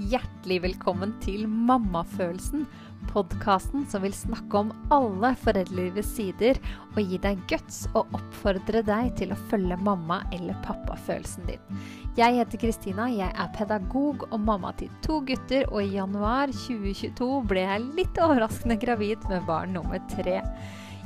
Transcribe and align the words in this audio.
Hjertelig 0.00 0.62
velkommen 0.64 1.10
til 1.20 1.42
Mammafølelsen, 1.44 2.62
podkasten 3.10 3.82
som 3.90 4.00
vil 4.00 4.14
snakke 4.16 4.62
om 4.62 4.70
alle 4.94 5.34
foreldrelivets 5.42 6.14
sider 6.16 6.56
og 6.94 7.02
gi 7.02 7.18
deg 7.20 7.42
guts 7.50 7.82
og 7.90 8.14
oppfordre 8.16 8.80
deg 8.86 9.10
til 9.18 9.34
å 9.34 9.38
følge 9.50 9.76
mamma- 9.84 10.22
eller 10.32 10.56
pappafølelsen 10.64 11.50
din. 11.50 11.82
Jeg 12.16 12.38
heter 12.38 12.62
Kristina, 12.62 13.10
jeg 13.12 13.28
er 13.28 13.52
pedagog 13.58 14.24
og 14.30 14.40
mamma 14.40 14.72
til 14.80 14.88
to 15.04 15.20
gutter, 15.20 15.68
og 15.68 15.82
i 15.82 15.98
januar 15.98 16.48
2022 16.48 17.28
ble 17.50 17.66
jeg 17.66 17.88
litt 18.00 18.22
overraskende 18.24 18.80
gravid 18.80 19.28
med 19.28 19.44
barn 19.50 19.76
nummer 19.76 20.00
tre. 20.14 20.40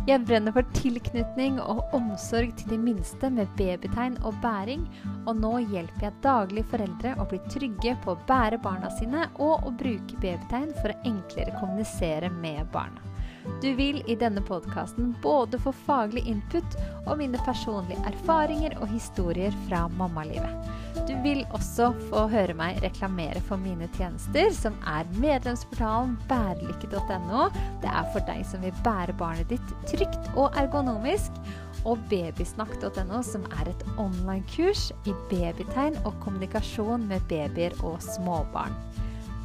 Jeg 0.05 0.21
brenner 0.29 0.53
for 0.53 0.67
tilknytning 0.77 1.55
og 1.63 1.95
omsorg 1.97 2.51
til 2.59 2.75
de 2.75 2.77
minste 2.77 3.31
med 3.33 3.49
babytegn 3.57 4.19
og 4.29 4.37
bæring, 4.43 4.83
og 5.25 5.39
nå 5.41 5.53
hjelper 5.63 6.05
jeg 6.05 6.19
daglig 6.27 6.67
foreldre 6.69 7.15
å 7.17 7.25
bli 7.31 7.41
trygge 7.49 7.95
på 8.05 8.13
å 8.13 8.21
bære 8.29 8.61
barna 8.67 8.93
sine 8.99 9.25
og 9.41 9.65
å 9.65 9.73
bruke 9.73 10.21
babytegn 10.21 10.77
for 10.83 10.93
å 10.93 10.99
enklere 11.09 11.57
kommunisere 11.57 12.29
med 12.37 12.69
barna. 12.75 13.14
Du 13.63 13.75
vil 13.77 14.03
i 14.07 14.17
denne 14.17 14.41
podkasten 14.45 15.15
både 15.23 15.59
få 15.61 15.73
faglig 15.85 16.25
input 16.31 16.77
og 17.05 17.19
mine 17.21 17.41
personlige 17.45 18.01
erfaringer 18.09 18.77
og 18.81 18.89
historier 18.93 19.55
fra 19.67 19.85
mammalivet. 19.99 20.71
Du 21.09 21.13
vil 21.25 21.43
også 21.57 21.91
få 22.09 22.25
høre 22.33 22.55
meg 22.57 22.81
reklamere 22.85 23.43
for 23.45 23.61
mine 23.61 23.89
tjenester, 23.97 24.49
som 24.57 24.77
er 24.89 25.09
medlemsportalen 25.21 26.17
bærelykke.no. 26.31 27.49
Det 27.83 27.91
er 27.91 28.11
for 28.15 28.25
deg 28.29 28.45
som 28.49 28.65
vil 28.65 28.83
bære 28.87 29.17
barnet 29.21 29.53
ditt 29.53 29.75
trygt 29.91 30.33
og 30.35 30.57
ergonomisk. 30.61 31.37
Og 31.85 32.01
babysnakk.no, 32.09 33.21
som 33.27 33.45
er 33.61 33.69
et 33.69 33.83
online-kurs 34.01 34.89
i 35.05 35.13
babytegn 35.29 35.99
og 36.07 36.15
kommunikasjon 36.25 37.05
med 37.11 37.27
babyer 37.29 37.77
og 37.85 38.01
småbarn. 38.01 38.73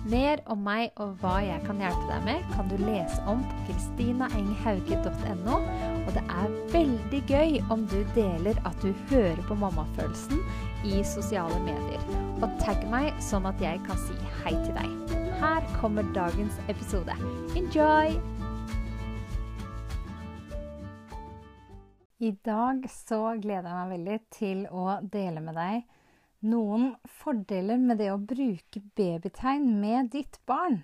Mer 0.07 0.39
om 0.47 0.61
meg 0.63 0.93
og 1.03 1.17
hva 1.19 1.41
jeg 1.43 1.59
kan 1.65 1.81
hjelpe 1.83 2.05
deg 2.07 2.21
med, 2.23 2.43
kan 2.53 2.69
du 2.71 2.77
lese 2.79 3.19
om 3.27 3.41
på 3.43 3.65
kristinaenghauge.no. 3.67 5.57
Og 6.05 6.11
det 6.15 6.23
er 6.23 6.55
veldig 6.71 7.19
gøy 7.27 7.59
om 7.73 7.83
du 7.91 7.97
deler 8.15 8.55
at 8.69 8.79
du 8.79 8.93
hører 9.11 9.41
på 9.49 9.57
mammafølelsen 9.59 10.39
i 10.87 11.03
sosiale 11.03 11.59
medier. 11.67 11.99
Og 12.39 12.47
tagg 12.63 12.85
meg 12.87 13.11
sånn 13.23 13.49
at 13.49 13.59
jeg 13.59 13.83
kan 13.89 13.99
si 14.07 14.15
hei 14.39 14.55
til 14.55 14.71
deg. 14.79 15.15
Her 15.43 15.67
kommer 15.81 16.07
dagens 16.15 16.55
episode. 16.71 17.19
Enjoy! 17.59 18.15
I 22.19 22.33
dag 22.43 22.87
så 22.91 23.21
gleder 23.39 23.67
jeg 23.67 23.77
meg 23.77 23.95
veldig 23.97 24.19
til 24.35 24.65
å 24.75 24.99
dele 25.11 25.43
med 25.43 25.55
deg 25.59 25.98
noen 26.45 26.93
fordeler 27.19 27.79
med 27.81 27.99
det 27.99 28.11
å 28.13 28.21
bruke 28.21 28.81
babytegn 28.97 29.65
med 29.81 30.11
ditt 30.15 30.39
barn. 30.49 30.83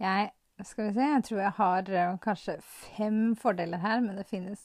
Jeg, 0.00 0.30
skal 0.62 0.88
vi 0.88 0.94
se, 0.96 1.08
jeg 1.10 1.26
tror 1.28 1.42
jeg 1.42 1.56
har 1.58 1.90
eh, 1.92 2.14
kanskje 2.24 2.56
fem 2.62 3.20
fordeler 3.38 3.82
her, 3.84 4.00
men 4.04 4.18
det 4.18 4.28
finnes 4.30 4.62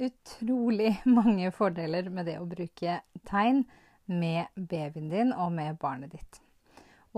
utrolig 0.00 0.96
mange 1.18 1.50
fordeler 1.54 2.10
med 2.12 2.28
det 2.30 2.38
å 2.40 2.48
bruke 2.48 3.00
tegn 3.28 3.64
med 4.10 4.50
babyen 4.56 5.10
din 5.10 5.34
og 5.36 5.52
med 5.54 5.78
barnet 5.80 6.16
ditt. 6.16 6.40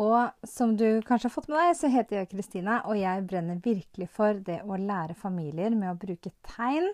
Og 0.00 0.30
som 0.48 0.72
du 0.76 1.02
kanskje 1.04 1.28
har 1.28 1.34
fått 1.34 1.50
med 1.52 1.58
deg, 1.60 1.74
så 1.76 1.90
heter 1.92 2.22
jeg 2.22 2.30
Kristina, 2.30 2.78
og 2.88 2.96
jeg 2.96 3.26
brenner 3.28 3.58
virkelig 3.60 4.08
for 4.12 4.38
det 4.40 4.62
å 4.64 4.78
lære 4.80 5.16
familier 5.18 5.74
med 5.76 5.90
å 5.90 5.98
bruke 6.00 6.32
tegn 6.54 6.88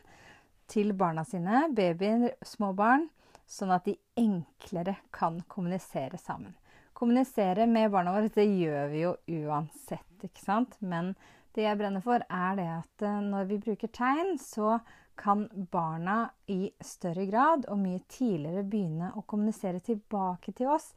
til 0.68 0.90
barna 0.98 1.22
sine, 1.24 1.68
babyer, 1.74 2.32
små 2.44 2.72
barn, 2.76 3.06
sånn 3.48 3.72
at 3.72 3.88
de 3.88 3.96
enklere 4.20 4.98
kan 5.14 5.40
kommunisere 5.48 6.20
sammen. 6.20 6.54
Kommunisere 6.92 7.66
med 7.70 7.90
barna 7.94 8.12
våre, 8.12 8.30
det 8.34 8.44
gjør 8.44 8.88
vi 8.92 9.02
jo 9.04 9.12
uansett, 9.40 10.24
ikke 10.26 10.42
sant? 10.42 10.74
Men 10.80 11.14
det 11.54 11.64
jeg 11.64 11.78
brenner 11.80 12.02
for, 12.04 12.24
er 12.28 12.58
det 12.58 12.66
at 12.70 13.04
eh, 13.06 13.20
når 13.24 13.46
vi 13.50 13.60
bruker 13.62 13.92
tegn, 13.94 14.36
så 14.42 14.78
kan 15.18 15.48
barna 15.72 16.28
i 16.46 16.68
større 16.84 17.24
grad 17.26 17.64
og 17.70 17.80
mye 17.80 18.04
tidligere 18.10 18.66
begynne 18.66 19.12
å 19.18 19.24
kommunisere 19.26 19.80
tilbake 19.82 20.54
til 20.54 20.70
oss 20.76 20.92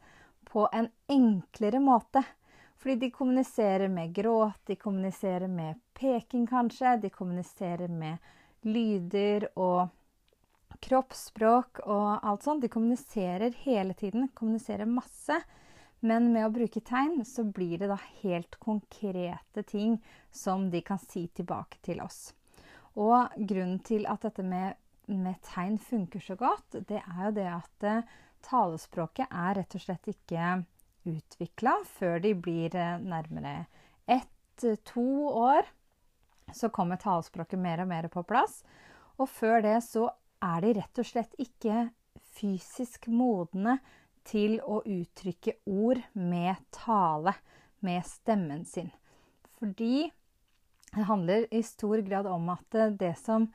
på 0.46 0.68
en 0.70 0.86
enklere 1.10 1.80
måte. 1.82 2.22
Fordi 2.82 2.98
de 2.98 3.10
kommuniserer 3.14 3.90
med 3.90 4.14
gråt, 4.14 4.60
de 4.66 4.76
kommuniserer 4.78 5.50
med 5.50 5.80
peking 5.94 6.46
kanskje, 6.50 6.96
de 7.02 7.10
kommuniserer 7.14 7.90
med 7.90 8.18
lyder 8.66 9.48
og 9.54 9.90
kroppsspråk 10.82 11.82
og 11.86 12.24
alt 12.26 12.44
sånt. 12.44 12.62
De 12.64 12.70
kommuniserer 12.72 13.54
hele 13.64 13.94
tiden, 13.94 14.28
kommuniserer 14.34 14.88
masse. 14.88 15.38
Men 16.02 16.32
med 16.34 16.48
å 16.48 16.54
bruke 16.54 16.82
tegn 16.82 17.20
så 17.26 17.44
blir 17.46 17.78
det 17.78 17.92
da 17.92 17.98
helt 18.24 18.56
konkrete 18.62 19.62
ting 19.62 20.00
som 20.34 20.66
de 20.72 20.80
kan 20.82 20.98
si 20.98 21.28
tilbake 21.30 21.78
til 21.86 22.02
oss. 22.02 22.32
Og 22.98 23.30
grunnen 23.38 23.78
til 23.86 24.08
at 24.10 24.26
dette 24.26 24.42
med, 24.42 24.74
med 25.06 25.38
tegn 25.46 25.78
funker 25.78 26.24
så 26.24 26.34
godt, 26.40 26.80
det 26.90 26.98
er 26.98 27.22
jo 27.28 27.34
det 27.38 27.46
at 27.52 27.86
uh, 27.86 28.16
talespråket 28.42 29.30
er 29.30 29.60
rett 29.60 29.76
og 29.78 29.84
slett 29.84 30.10
ikke 30.10 30.48
utvikla 31.06 31.76
før 31.94 32.18
de 32.26 32.34
blir 32.34 32.74
uh, 32.74 32.98
nærmere 32.98 33.68
ett-to 34.10 35.06
år. 35.30 35.70
Så 36.52 36.72
kommer 36.74 36.98
talespråket 36.98 37.62
mer 37.62 37.84
og 37.84 37.92
mer 37.94 38.10
på 38.10 38.26
plass. 38.26 38.64
Og 39.22 39.30
før 39.30 39.62
det 39.62 39.78
så 39.86 40.08
er 40.42 40.64
de 40.64 40.72
rett 40.78 41.00
og 41.00 41.08
slett 41.08 41.34
ikke 41.40 41.88
fysisk 42.36 43.08
modne 43.12 43.78
til 44.28 44.58
å 44.62 44.80
uttrykke 44.86 45.58
ord 45.70 46.00
med 46.14 46.58
tale, 46.74 47.34
med 47.82 48.04
stemmen 48.06 48.64
sin. 48.66 48.92
Fordi 49.58 50.08
det 50.92 51.06
handler 51.08 51.46
i 51.50 51.62
stor 51.66 52.02
grad 52.06 52.28
om 52.30 52.50
at 52.52 52.78
det 52.98 53.14
som 53.18 53.48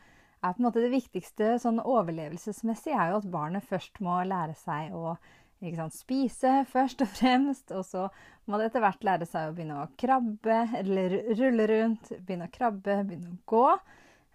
er 0.43 0.53
på 0.53 0.61
en 0.61 0.67
måte 0.67 0.83
det 0.83 0.93
viktigste 0.93 1.55
sånn 1.61 1.81
overlevelsesmessig, 1.81 2.93
er 2.93 3.11
jo 3.11 3.19
at 3.21 3.29
barnet 3.31 3.65
først 3.67 3.99
må 4.03 4.19
lære 4.27 4.55
seg 4.57 4.95
å 4.95 5.15
sant, 5.57 5.95
spise 5.95 6.51
først 6.69 7.01
og 7.01 7.09
fremst, 7.09 7.71
og 7.73 7.85
så 7.85 8.07
må 8.45 8.59
det 8.59 8.69
etter 8.69 8.83
hvert 8.83 9.05
lære 9.07 9.27
seg 9.29 9.49
å 9.49 9.55
begynne 9.55 9.79
å 9.81 9.89
krabbe, 9.99 10.59
eller 10.81 11.17
rulle 11.39 11.69
rundt, 11.71 12.11
begynne 12.19 12.49
å 12.49 12.53
krabbe, 12.53 13.01
begynne 13.07 13.33
å 13.33 13.39
gå. 13.49 13.65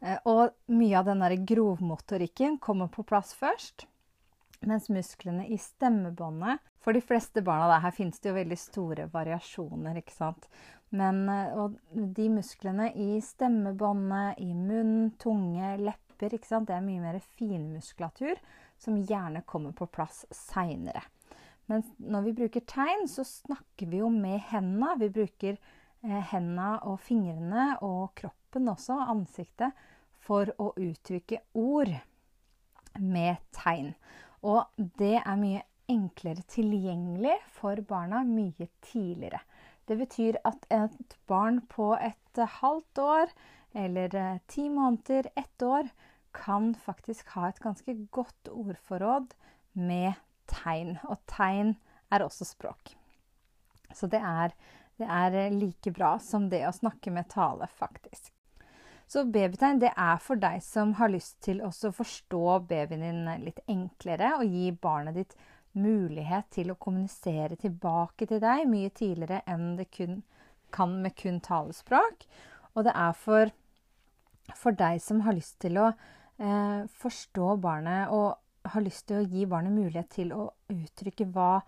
Eh, 0.03 0.19
og 0.27 0.53
mye 0.75 0.99
av 0.99 1.07
den 1.07 1.47
grovmotorikken 1.47 2.59
kommer 2.59 2.91
på 2.91 3.05
plass 3.07 3.33
først. 3.39 3.87
Mens 4.63 4.87
musklene 4.95 5.49
i 5.51 5.57
stemmebåndet 5.59 6.61
For 6.83 6.95
de 6.95 7.01
fleste 7.03 7.43
barna 7.43 7.69
der, 7.71 7.81
her 7.83 7.95
finnes 7.95 8.19
det 8.23 8.31
jo 8.31 8.37
veldig 8.37 8.57
store 8.59 9.05
variasjoner, 9.11 10.01
ikke 10.01 10.15
sant. 10.15 10.49
Men 10.91 11.29
eh, 11.31 11.61
de 11.95 12.27
musklene 12.35 12.89
i 12.99 13.21
stemmebåndet, 13.23 14.41
i 14.43 14.51
munn, 14.51 15.13
tunge, 15.23 15.77
lepper, 15.79 16.35
ikke 16.35 16.51
sant. 16.51 16.67
Det 16.69 16.75
er 16.75 16.83
mye 16.83 17.05
mer 17.05 17.21
finmuskulatur 17.39 18.41
som 18.83 18.99
gjerne 18.99 19.45
kommer 19.47 19.77
på 19.79 19.87
plass 19.95 20.25
seinere. 20.35 21.05
Men 21.71 21.87
når 22.03 22.27
vi 22.27 22.35
bruker 22.43 22.67
tegn, 22.67 23.07
så 23.09 23.23
snakker 23.25 23.87
vi 23.89 24.03
jo 24.03 24.11
med 24.11 24.43
hendene. 24.51 24.97
Vi 25.01 25.13
bruker 25.15 25.55
eh, 25.55 26.23
hendene 26.33 26.75
og 26.91 26.99
fingrene 27.07 27.77
og 27.87 28.11
kroppen 28.19 28.69
også, 28.75 28.99
ansiktet, 29.07 29.71
for 30.23 30.53
å 30.63 30.73
uttrykke 30.79 31.43
ord 31.59 31.93
med 32.99 33.41
tegn. 33.57 33.93
Og 34.43 34.67
det 34.99 35.19
er 35.23 35.39
mye 35.39 35.65
enklere 35.91 36.45
tilgjengelig 36.51 37.37
for 37.55 37.81
barna 37.89 38.23
mye 38.27 38.69
tidligere. 38.85 39.43
Det 39.89 39.99
betyr 39.99 40.39
at 40.47 40.67
et 40.71 41.17
barn 41.29 41.61
på 41.71 41.93
et 41.99 42.43
halvt 42.61 43.03
år 43.03 43.33
eller 43.75 44.15
eh, 44.15 44.39
ti 44.47 44.69
måneder, 44.69 45.29
ett 45.37 45.63
år, 45.63 45.89
kan 46.33 46.75
faktisk 46.75 47.29
ha 47.35 47.49
et 47.49 47.61
ganske 47.61 47.95
godt 48.13 48.49
ordforråd 48.49 49.35
med 49.73 50.15
tegn. 50.49 50.97
Og 51.09 51.21
tegn 51.29 51.75
er 52.13 52.25
også 52.25 52.47
språk. 52.49 52.95
Så 53.93 54.09
det 54.09 54.21
er, 54.25 54.55
det 55.01 55.09
er 55.09 55.53
like 55.53 55.93
bra 55.93 56.15
som 56.21 56.49
det 56.53 56.63
å 56.69 56.73
snakke 56.73 57.13
med 57.13 57.29
tale, 57.33 57.69
faktisk. 57.77 58.33
Så 59.13 59.27
babytegn 59.29 59.83
det 59.83 59.91
er 59.93 60.21
for 60.25 60.41
deg 60.41 60.63
som 60.65 60.95
har 60.97 61.11
lyst 61.13 61.43
til 61.45 61.59
å 61.61 61.69
forstå 61.69 62.45
babyen 62.71 63.03
din 63.05 63.27
litt 63.43 63.59
enklere 63.69 64.31
og 64.39 64.49
gi 64.49 64.71
barnet 64.73 65.19
ditt 65.19 65.35
mulighet 65.77 66.49
til 66.57 66.73
å 66.73 66.79
kommunisere 66.81 67.59
tilbake 67.61 68.29
til 68.31 68.41
deg 68.41 68.65
mye 68.71 68.93
tidligere 68.97 69.43
enn 69.53 69.75
det 69.77 69.91
kun, 69.93 70.23
kan 70.73 70.97
med 71.05 71.17
kun 71.19 71.43
talespråk. 71.45 72.25
Og 72.73 72.89
det 72.89 72.97
er 72.97 73.13
for, 73.19 73.53
for 74.57 74.81
deg 74.81 75.05
som 75.05 75.21
har 75.27 75.37
lyst 75.37 75.59
til 75.61 75.77
å 75.83 75.91
eh, 75.91 76.89
forstå 77.05 77.53
barnet 77.61 78.17
og 78.17 78.73
har 78.73 78.85
lyst 78.85 79.11
til 79.11 79.21
å 79.21 79.29
gi 79.29 79.45
barnet 79.51 79.77
mulighet 79.77 80.13
til 80.17 80.33
å 80.33 80.49
uttrykke 80.73 81.29
hva 81.35 81.59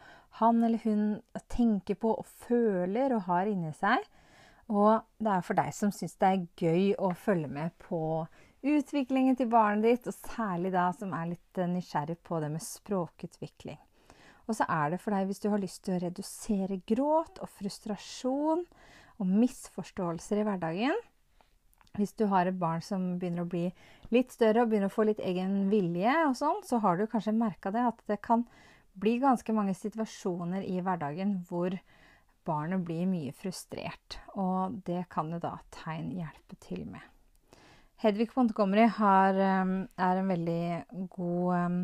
han 0.41 0.65
eller 0.65 0.81
hun 0.87 1.07
tenker 1.53 2.01
på 2.01 2.17
og 2.23 2.37
føler 2.49 3.13
og 3.19 3.27
har 3.29 3.53
inni 3.53 3.77
seg. 3.77 4.01
Og 4.73 5.05
det 5.21 5.31
er 5.31 5.45
for 5.45 5.59
deg 5.59 5.73
som 5.77 5.93
syns 5.93 6.17
det 6.21 6.31
er 6.31 6.47
gøy 6.57 6.95
å 6.97 7.13
følge 7.19 7.51
med 7.53 7.75
på 7.85 8.01
utviklingen 8.65 9.37
til 9.37 9.51
barnet 9.53 9.85
ditt, 9.85 10.07
og 10.09 10.17
særlig 10.33 10.73
da 10.73 10.89
som 10.97 11.13
er 11.17 11.35
litt 11.35 11.61
nysgjerrig 11.69 12.17
på 12.25 12.41
det 12.41 12.49
med 12.55 12.65
språkutvikling. 12.65 13.81
Og 14.49 14.57
så 14.57 14.67
er 14.69 14.93
det 14.93 15.01
for 15.01 15.17
deg 15.17 15.29
hvis 15.29 15.41
du 15.41 15.51
har 15.53 15.61
lyst 15.61 15.85
til 15.85 15.97
å 15.97 16.03
redusere 16.03 16.81
gråt 16.89 17.41
og 17.45 17.53
frustrasjon 17.59 18.65
og 19.21 19.29
misforståelser 19.29 20.41
i 20.41 20.47
hverdagen. 20.49 21.03
Hvis 21.95 22.17
du 22.19 22.27
har 22.33 22.49
et 22.49 22.59
barn 22.59 22.83
som 22.83 23.15
begynner 23.21 23.45
å 23.45 23.51
bli 23.51 23.69
litt 24.13 24.33
større 24.35 24.65
og 24.65 24.73
begynner 24.73 24.91
å 24.91 24.95
få 24.95 25.07
litt 25.09 25.23
egen 25.23 25.69
vilje, 25.71 26.15
og 26.27 26.37
sånn, 26.37 26.65
så 26.67 26.81
har 26.83 26.99
du 26.99 27.07
kanskje 27.09 27.37
merka 27.37 27.73
det 27.75 27.85
at 27.87 28.01
det 28.11 28.19
kan 28.25 28.43
bli 29.01 29.17
ganske 29.23 29.55
mange 29.55 29.75
situasjoner 29.79 30.67
i 30.67 30.81
hverdagen 30.85 31.39
hvor 31.49 31.77
barnet 32.47 32.85
blir 32.87 33.09
mye 33.09 33.33
frustrert. 33.37 34.19
Og 34.35 34.81
det 34.87 35.07
kan 35.13 35.33
jo 35.33 35.41
da 35.43 35.57
tegn 35.75 36.13
hjelpe 36.19 36.59
til 36.65 36.87
med. 36.87 37.03
Hedvig 38.05 38.29
Montgomery 38.37 38.89
har, 38.99 39.39
um, 39.63 39.77
er 39.97 40.21
en 40.21 40.29
veldig 40.29 41.09
god 41.15 41.55
um, 41.55 41.79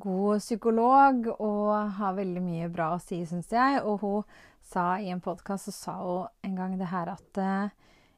god 0.00 0.40
psykolog 0.40 1.26
og 1.34 1.92
har 1.98 2.16
veldig 2.16 2.42
mye 2.42 2.70
bra 2.72 2.92
å 2.94 3.02
si, 3.02 3.20
syns 3.28 3.52
jeg. 3.52 3.82
Og 3.84 4.00
hun 4.02 4.36
sa 4.64 4.96
i 4.98 5.10
en 5.12 5.22
podkast 5.22 5.70
en 5.88 6.56
gang 6.56 6.78
det 6.80 6.90
her 6.92 7.12
at 7.12 7.38
uh, 7.40 7.68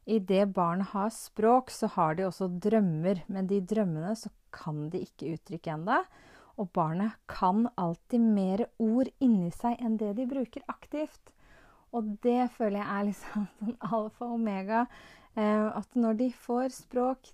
i 0.05 0.19
det 0.19 0.53
barnet 0.53 0.93
har 0.93 1.09
språk, 1.09 1.71
så 1.71 1.89
har 1.95 2.15
de 2.15 2.27
også 2.27 2.47
drømmer. 2.61 3.23
Men 3.27 3.47
de 3.47 3.59
drømmene 3.61 4.15
så 4.15 4.29
kan 4.53 4.89
de 4.89 5.03
ikke 5.03 5.33
uttrykke 5.35 5.73
ennå. 5.73 6.03
Og 6.55 6.69
barnet 6.71 7.17
kan 7.27 7.67
alltid 7.75 8.21
mer 8.21 8.67
ord 8.79 9.09
inni 9.19 9.51
seg 9.51 9.81
enn 9.81 9.97
det 9.99 10.13
de 10.19 10.27
bruker 10.29 10.63
aktivt. 10.71 11.33
Og 11.95 12.15
det 12.23 12.49
føler 12.57 12.81
jeg 12.81 12.89
er 12.91 13.05
liksom 13.09 13.45
sånn 13.59 13.77
alfa 13.91 14.27
og 14.27 14.39
omega 14.39 14.85
Eh, 15.35 15.67
at 15.77 15.97
når 15.99 16.13
de 16.15 16.29
får 16.31 16.69
språk 16.71 17.27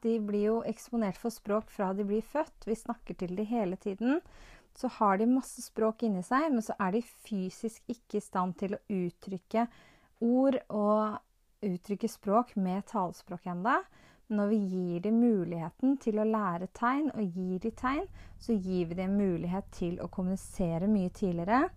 De 0.00 0.14
blir 0.24 0.44
jo 0.46 0.60
eksponert 0.64 1.18
for 1.20 1.28
språk 1.28 1.68
fra 1.70 1.92
de 1.92 2.04
blir 2.04 2.22
født. 2.22 2.64
Vi 2.66 2.74
snakker 2.74 3.14
til 3.14 3.36
dem 3.36 3.46
hele 3.46 3.76
tiden. 3.76 4.20
Så 4.74 4.88
har 4.88 5.18
de 5.18 5.26
masse 5.26 5.62
språk 5.62 6.02
inni 6.02 6.22
seg, 6.22 6.50
men 6.50 6.62
så 6.62 6.74
er 6.80 6.96
de 6.96 7.02
fysisk 7.02 7.82
ikke 7.86 8.18
i 8.18 8.24
stand 8.24 8.56
til 8.58 8.74
å 8.74 8.80
uttrykke 8.90 9.68
ord 10.24 10.56
og 10.68 11.20
uttrykke 11.62 12.08
språk 12.08 12.56
med 12.56 12.86
talespråk 12.90 13.46
ennå. 13.46 13.76
Når 14.34 14.48
vi 14.48 14.58
gir 14.72 15.04
dem 15.04 15.20
muligheten 15.20 15.98
til 16.00 16.18
å 16.18 16.26
lære 16.26 16.72
tegn, 16.74 17.12
og 17.12 17.36
gir 17.36 17.60
dem 17.60 17.76
tegn, 17.76 18.08
så 18.40 18.56
gir 18.56 18.88
vi 18.88 18.98
dem 18.98 19.18
mulighet 19.20 19.68
til 19.70 20.00
å 20.00 20.08
kommunisere 20.08 20.88
mye 20.90 21.12
tidligere. 21.12 21.68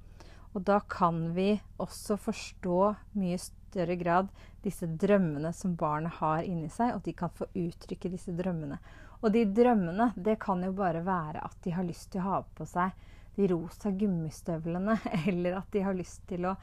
Og 0.56 0.64
da 0.68 0.80
kan 0.90 1.32
vi 1.36 1.56
også 1.82 2.18
forstå 2.20 2.80
mye 3.20 3.40
større 3.42 3.98
grad 4.00 4.32
disse 4.64 4.88
drømmene 4.88 5.52
som 5.54 5.76
barnet 5.80 6.18
har 6.22 6.46
inni 6.48 6.70
seg, 6.74 6.96
og 6.96 7.04
de 7.06 7.14
kan 7.18 7.34
få 7.34 7.50
uttrykke 7.54 8.12
disse 8.14 8.34
drømmene. 8.36 8.80
Og 9.22 9.34
de 9.34 9.44
drømmene, 9.50 10.12
det 10.16 10.38
kan 10.42 10.62
jo 10.64 10.74
bare 10.78 11.04
være 11.06 11.44
at 11.46 11.58
de 11.66 11.74
har 11.74 11.86
lyst 11.88 12.12
til 12.14 12.22
å 12.22 12.30
ha 12.30 12.42
på 12.58 12.68
seg 12.70 13.06
de 13.38 13.48
rosa 13.52 13.92
gummistøvlene, 13.94 14.98
eller 15.30 15.60
at 15.60 15.72
de 15.74 15.86
har 15.86 15.98
lyst 15.98 16.24
til 16.30 16.50
å 16.50 16.56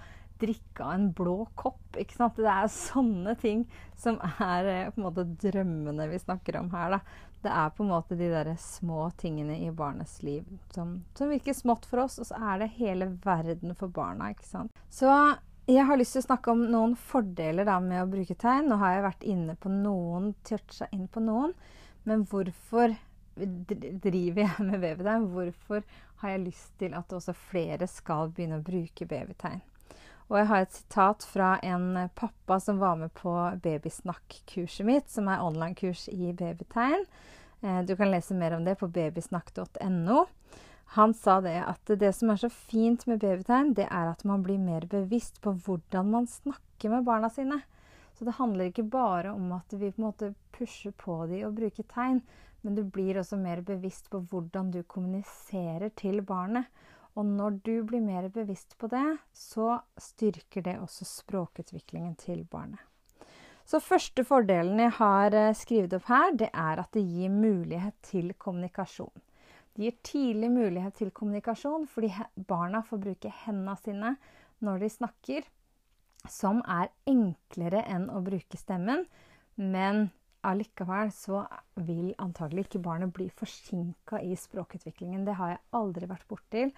drikke 0.45 0.85
av 0.85 0.95
en 0.95 1.11
blå 1.17 1.39
kopp. 1.59 1.97
ikke 1.99 2.17
sant? 2.17 2.39
Det 2.39 2.51
er 2.51 2.71
sånne 2.73 3.37
ting 3.41 3.65
som 3.99 4.21
er 4.23 4.71
eh, 4.71 4.91
på 4.93 5.01
en 5.01 5.07
måte 5.09 5.27
drømmene 5.45 6.09
vi 6.13 6.21
snakker 6.23 6.61
om 6.61 6.71
her. 6.75 6.99
da. 6.99 7.01
Det 7.45 7.53
er 7.53 7.73
på 7.77 7.85
en 7.85 7.91
måte 7.93 8.17
de 8.17 8.29
der 8.33 8.55
små 8.61 9.11
tingene 9.21 9.59
i 9.67 9.73
barnets 9.75 10.23
liv 10.25 10.47
som, 10.73 11.03
som 11.17 11.33
virker 11.33 11.57
smått 11.57 11.85
for 11.91 12.07
oss, 12.07 12.17
og 12.23 12.31
så 12.31 12.39
er 12.53 12.63
det 12.63 12.77
hele 12.79 13.11
verden 13.25 13.75
for 13.77 13.93
barna. 13.93 14.31
ikke 14.33 14.49
sant? 14.49 14.79
Så 14.89 15.11
jeg 15.69 15.85
har 15.89 15.97
lyst 15.97 16.17
til 16.17 16.21
å 16.21 16.29
snakke 16.29 16.53
om 16.53 16.63
noen 16.73 16.95
fordeler 16.97 17.69
da, 17.69 17.79
med 17.81 18.03
å 18.03 18.09
bruke 18.09 18.37
tegn. 18.37 18.69
Nå 18.69 18.77
har 18.81 18.97
jeg 18.97 19.09
vært 19.09 19.29
inne 19.35 19.57
på 19.61 19.73
noen, 19.73 20.33
toucha 20.45 20.89
inn 20.93 21.07
på 21.09 21.23
noen. 21.25 21.55
Men 22.05 22.27
hvorfor 22.29 22.93
driver 23.37 24.43
jeg 24.45 24.67
med 24.69 24.81
babytegn? 24.81 25.29
Hvorfor 25.33 25.87
har 26.21 26.35
jeg 26.35 26.45
lyst 26.47 26.75
til 26.79 26.97
at 26.97 27.13
også 27.13 27.33
flere 27.51 27.89
skal 27.91 28.33
begynne 28.33 28.61
å 28.61 28.67
bruke 28.67 29.09
babytegn? 29.09 29.63
Og 30.31 30.39
jeg 30.41 30.49
har 30.49 30.65
et 30.65 30.77
sitat 30.77 31.25
fra 31.29 31.51
en 31.63 32.09
pappa 32.17 32.57
som 32.61 32.81
var 32.81 32.97
med 32.97 33.13
på 33.19 33.33
Babysnakk-kurset 33.65 34.87
mitt, 34.89 35.11
som 35.13 35.29
er 35.29 35.43
online-kurs 35.45 36.07
i 36.13 36.33
babytegn. 36.33 37.05
Eh, 37.61 37.83
du 37.85 37.97
kan 37.97 38.11
lese 38.11 38.37
mer 38.37 38.57
om 38.57 38.65
det 38.65 38.79
på 38.81 38.89
babysnakk.no. 38.89 40.25
Han 40.97 41.15
sa 41.15 41.41
det 41.45 41.59
at 41.65 41.93
det 41.99 42.13
som 42.17 42.31
er 42.31 42.41
så 42.41 42.49
fint 42.53 43.07
med 43.11 43.21
babytegn, 43.21 43.75
det 43.77 43.89
er 43.91 44.13
at 44.13 44.25
man 44.25 44.45
blir 44.47 44.61
mer 44.63 44.87
bevisst 44.89 45.41
på 45.45 45.57
hvordan 45.67 46.11
man 46.13 46.29
snakker 46.31 46.93
med 46.93 47.05
barna 47.05 47.31
sine. 47.33 47.61
Så 48.15 48.25
det 48.25 48.37
handler 48.39 48.71
ikke 48.71 48.87
bare 48.87 49.33
om 49.35 49.53
at 49.57 49.73
vi 49.75 49.91
på 49.91 50.01
en 50.01 50.07
måte 50.07 50.35
pusher 50.55 50.95
på 50.97 51.25
dem 51.27 51.49
og 51.49 51.57
bruker 51.59 51.87
tegn, 51.91 52.21
men 52.63 52.77
du 52.79 52.85
blir 52.87 53.19
også 53.21 53.37
mer 53.37 53.61
bevisst 53.67 54.07
på 54.13 54.23
hvordan 54.31 54.71
du 54.73 54.83
kommuniserer 54.89 55.91
til 55.99 56.23
barnet. 56.23 56.71
Og 57.15 57.27
når 57.27 57.61
du 57.63 57.75
blir 57.87 58.03
mer 58.03 58.27
bevisst 58.35 58.75
på 58.79 58.89
det, 58.91 59.19
så 59.33 59.79
styrker 60.01 60.65
det 60.67 60.79
også 60.83 61.07
språkutviklingen 61.07 62.17
til 62.19 62.43
barnet. 62.51 62.81
Så 63.65 63.81
første 63.81 64.25
fordelen 64.29 64.81
jeg 64.83 64.93
har 64.99 65.35
eh, 65.39 65.55
skrevet 65.57 65.95
opp 65.97 66.09
her, 66.11 66.35
det 66.37 66.51
er 66.53 66.83
at 66.83 66.91
det 66.93 67.05
gir 67.07 67.31
mulighet 67.33 67.95
til 68.05 68.35
kommunikasjon. 68.37 69.23
Det 69.75 69.87
gir 69.87 69.95
tidlig 70.07 70.51
mulighet 70.53 70.99
til 71.01 71.11
kommunikasjon 71.15 71.87
fordi 71.91 72.11
barna 72.49 72.83
får 72.85 73.01
bruke 73.07 73.33
hendene 73.45 73.77
sine 73.81 74.11
når 74.65 74.85
de 74.85 74.91
snakker, 74.93 75.47
som 76.31 76.61
er 76.71 76.93
enklere 77.11 77.83
enn 77.91 78.07
å 78.13 78.21
bruke 78.25 78.61
stemmen. 78.61 79.07
Men 79.57 80.11
allikevel 80.45 81.11
så 81.15 81.43
vil 81.89 82.13
antagelig 82.21 82.67
ikke 82.69 82.85
barnet 82.85 83.13
bli 83.17 83.31
forsinka 83.33 84.21
i 84.23 84.37
språkutviklingen. 84.39 85.25
Det 85.25 85.39
har 85.41 85.55
jeg 85.55 85.65
aldri 85.81 86.09
vært 86.11 86.29
borti, 86.29 86.69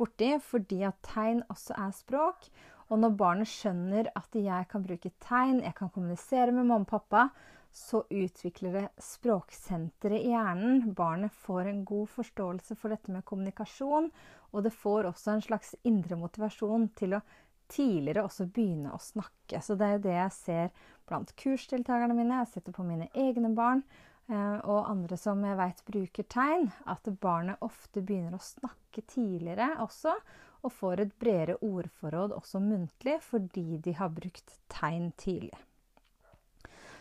borti 0.00 0.34
fordi 0.42 0.82
at 0.88 0.98
tegn 1.06 1.44
også 1.52 1.76
er 1.78 1.94
språk. 1.96 2.50
Og 2.90 2.98
når 2.98 3.14
barnet 3.18 3.50
skjønner 3.50 4.10
at 4.18 4.34
jeg 4.34 4.66
kan 4.70 4.82
bruke 4.82 5.12
tegn, 5.22 5.60
jeg 5.62 5.76
kan 5.78 5.92
kommunisere 5.94 6.50
med 6.50 6.64
mamma 6.64 6.82
og 6.82 6.90
pappa, 6.90 7.28
så 7.70 8.02
utvikler 8.10 8.72
det 8.74 8.86
språksenteret 8.98 10.24
i 10.24 10.32
hjernen. 10.32 10.88
Barnet 10.98 11.30
får 11.44 11.70
en 11.70 11.84
god 11.86 12.10
forståelse 12.16 12.74
for 12.74 12.90
dette 12.90 13.14
med 13.14 13.24
kommunikasjon, 13.28 14.10
og 14.50 14.66
det 14.66 14.74
får 14.74 15.12
også 15.12 15.36
en 15.36 15.46
slags 15.46 15.76
indre 15.86 16.18
motivasjon 16.18 16.88
til 16.98 17.14
å 17.14 17.22
tidligere 17.70 18.24
også 18.26 18.48
begynne 18.50 18.90
å 18.90 18.98
snakke. 18.98 19.62
Så 19.62 19.76
det 19.78 19.86
er 19.86 19.96
jo 19.96 20.06
det 20.08 20.16
jeg 20.16 20.34
ser 20.34 20.72
blant 21.06 21.30
kursdeltakerne 21.38 22.16
mine. 22.18 22.42
Jeg 22.42 22.56
sitter 22.56 22.74
på 22.74 22.86
mine 22.86 23.06
egne 23.14 23.52
barn 23.54 23.84
og 24.30 24.90
andre 24.90 25.16
som 25.18 25.42
jeg 25.44 25.58
vet 25.58 25.82
bruker 25.86 26.26
tegn, 26.30 26.68
at 26.86 27.08
barnet 27.22 27.62
ofte 27.64 28.02
begynner 28.02 28.36
å 28.36 28.44
snakke 28.44 29.02
tidligere 29.10 29.72
også, 29.82 30.14
og 30.60 30.74
får 30.76 31.02
et 31.04 31.16
bredere 31.18 31.56
ordforråd 31.64 32.34
også 32.36 32.60
muntlig 32.60 33.16
fordi 33.24 33.80
de 33.82 33.94
har 33.96 34.12
brukt 34.12 34.58
tegn 34.72 35.10
tidlig. 35.18 35.56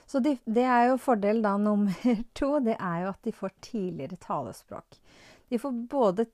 Så 0.09 0.21
de, 0.25 0.37
det 0.49 0.63
er 0.65 0.87
jo 0.89 1.01
fordel 1.01 1.43
da 1.45 1.53
nummer 1.61 1.93
to. 2.39 2.55
Det 2.65 2.77
er 2.79 3.03
jo 3.03 3.11
at 3.11 3.25
de 3.27 3.33
får 3.35 3.51
tidligere 3.61 4.17
talespråk. 4.23 4.97
De 5.49 5.59
får 5.61 5.75
både 5.91 6.25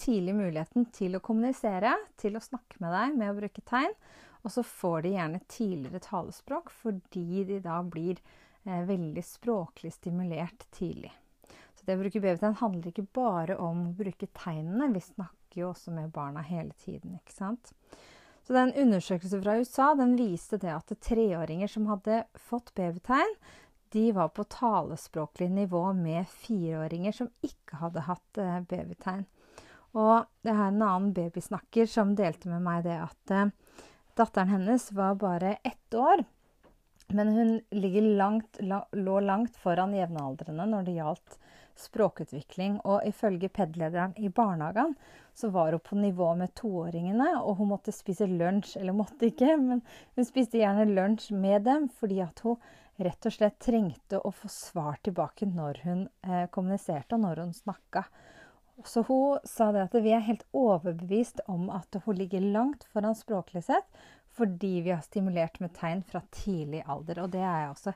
tidlig 0.00 0.34
muligheten 0.36 0.86
til 0.92 1.16
å 1.16 1.22
kommunisere, 1.24 1.94
til 2.20 2.36
å 2.36 2.44
snakke 2.44 2.80
med 2.82 2.92
deg 2.96 3.16
med 3.16 3.32
å 3.32 3.38
bruke 3.38 3.64
tegn. 3.68 3.94
Og 4.44 4.52
så 4.52 4.64
får 4.64 5.04
de 5.04 5.14
gjerne 5.14 5.40
tidligere 5.52 6.02
talespråk 6.04 6.70
fordi 6.72 7.44
de 7.48 7.58
da 7.64 7.78
blir 7.84 8.20
eh, 8.20 8.49
veldig 8.64 9.24
språklig 9.24 9.92
stimulert 9.94 10.66
tidlig. 10.74 11.12
Så 11.74 11.86
det 11.86 11.96
å 11.96 12.02
bruke 12.02 12.20
babytegn 12.20 12.58
handler 12.60 12.92
ikke 12.92 13.08
bare 13.16 13.56
om 13.56 13.86
å 13.88 13.96
bruke 13.96 14.28
tegnene. 14.36 14.90
Vi 14.92 15.00
snakker 15.00 15.62
jo 15.62 15.70
også 15.70 15.94
med 15.96 16.12
barna 16.12 16.42
hele 16.44 16.74
tiden, 16.84 17.16
ikke 17.16 17.32
sant. 17.32 17.72
Så 18.44 18.56
den 18.56 18.74
undersøkelsen 18.76 19.42
fra 19.44 19.56
USA 19.60 19.92
den 19.96 20.16
viste 20.18 20.58
det 20.60 20.72
at 20.74 20.92
treåringer 21.06 21.70
som 21.70 21.88
hadde 21.88 22.24
fått 22.36 22.72
babytegn, 22.76 23.34
de 23.90 24.04
var 24.14 24.28
på 24.34 24.44
talespråklig 24.44 25.48
nivå 25.50 25.92
med 25.98 26.28
fireåringer 26.30 27.16
som 27.16 27.30
ikke 27.42 27.80
hadde 27.80 28.04
hatt 28.06 28.38
eh, 28.38 28.60
babytegn. 28.70 29.24
Og 29.98 30.28
det 30.44 30.52
er 30.52 30.60
en 30.68 30.84
annen 30.84 31.08
babysnakker 31.14 31.88
som 31.90 32.12
delte 32.18 32.52
med 32.52 32.62
meg 32.62 32.84
det 32.86 33.00
at 33.02 33.34
eh, 33.34 33.50
datteren 34.18 34.52
hennes 34.52 34.90
var 34.94 35.18
bare 35.18 35.56
ett 35.66 35.96
år. 35.98 36.22
Men 37.10 37.32
hun 37.34 38.16
langt, 38.16 38.60
lå 38.92 39.20
langt 39.20 39.56
foran 39.58 39.94
jevnaldrende 39.94 40.66
når 40.70 40.86
det 40.86 40.98
gjaldt 40.98 41.38
språkutvikling. 41.80 42.78
Og 42.84 43.06
ifølge 43.08 43.48
PED-lederen 43.48 44.14
i 44.18 44.28
barnehagen 44.28 44.94
så 45.34 45.50
var 45.50 45.72
hun 45.72 45.82
på 45.84 45.96
nivå 45.96 46.34
med 46.38 46.54
toåringene, 46.58 47.32
og 47.40 47.56
hun 47.60 47.72
måtte 47.72 47.94
spise 47.94 48.28
lunsj. 48.28 48.76
Eller 48.80 48.96
måtte 48.96 49.30
ikke, 49.30 49.56
men 49.60 49.82
hun 50.16 50.28
spiste 50.28 50.60
gjerne 50.60 50.88
lunsj 50.90 51.32
med 51.34 51.66
dem 51.68 51.88
fordi 52.00 52.20
at 52.24 52.44
hun 52.44 52.60
rett 53.00 53.26
og 53.26 53.32
slett 53.32 53.56
trengte 53.64 54.20
å 54.20 54.32
få 54.34 54.50
svar 54.52 54.98
tilbake 55.04 55.48
når 55.48 55.80
hun 55.86 56.02
eh, 56.26 56.46
kommuniserte, 56.52 57.16
og 57.16 57.24
når 57.24 57.46
hun 57.46 57.54
snakka. 57.56 58.04
Så 58.84 59.02
hun 59.08 59.40
sa 59.44 59.70
det 59.72 59.86
at 59.86 59.96
vi 60.04 60.12
er 60.16 60.24
helt 60.24 60.44
overbevist 60.56 61.42
om 61.48 61.68
at 61.72 61.96
hun 62.04 62.16
ligger 62.16 62.44
langt 62.52 62.86
foran 62.92 63.16
språklig 63.16 63.64
sett, 63.66 63.88
fordi 64.36 64.80
vi 64.86 64.94
har 64.94 65.02
stimulert 65.04 65.60
med 65.60 65.74
tegn 65.76 66.02
fra 66.06 66.22
tidlig 66.30 66.82
alder. 66.86 67.22
Og 67.24 67.32
det 67.34 67.42
er 67.42 67.64
jeg 67.64 67.70
også 67.74 67.94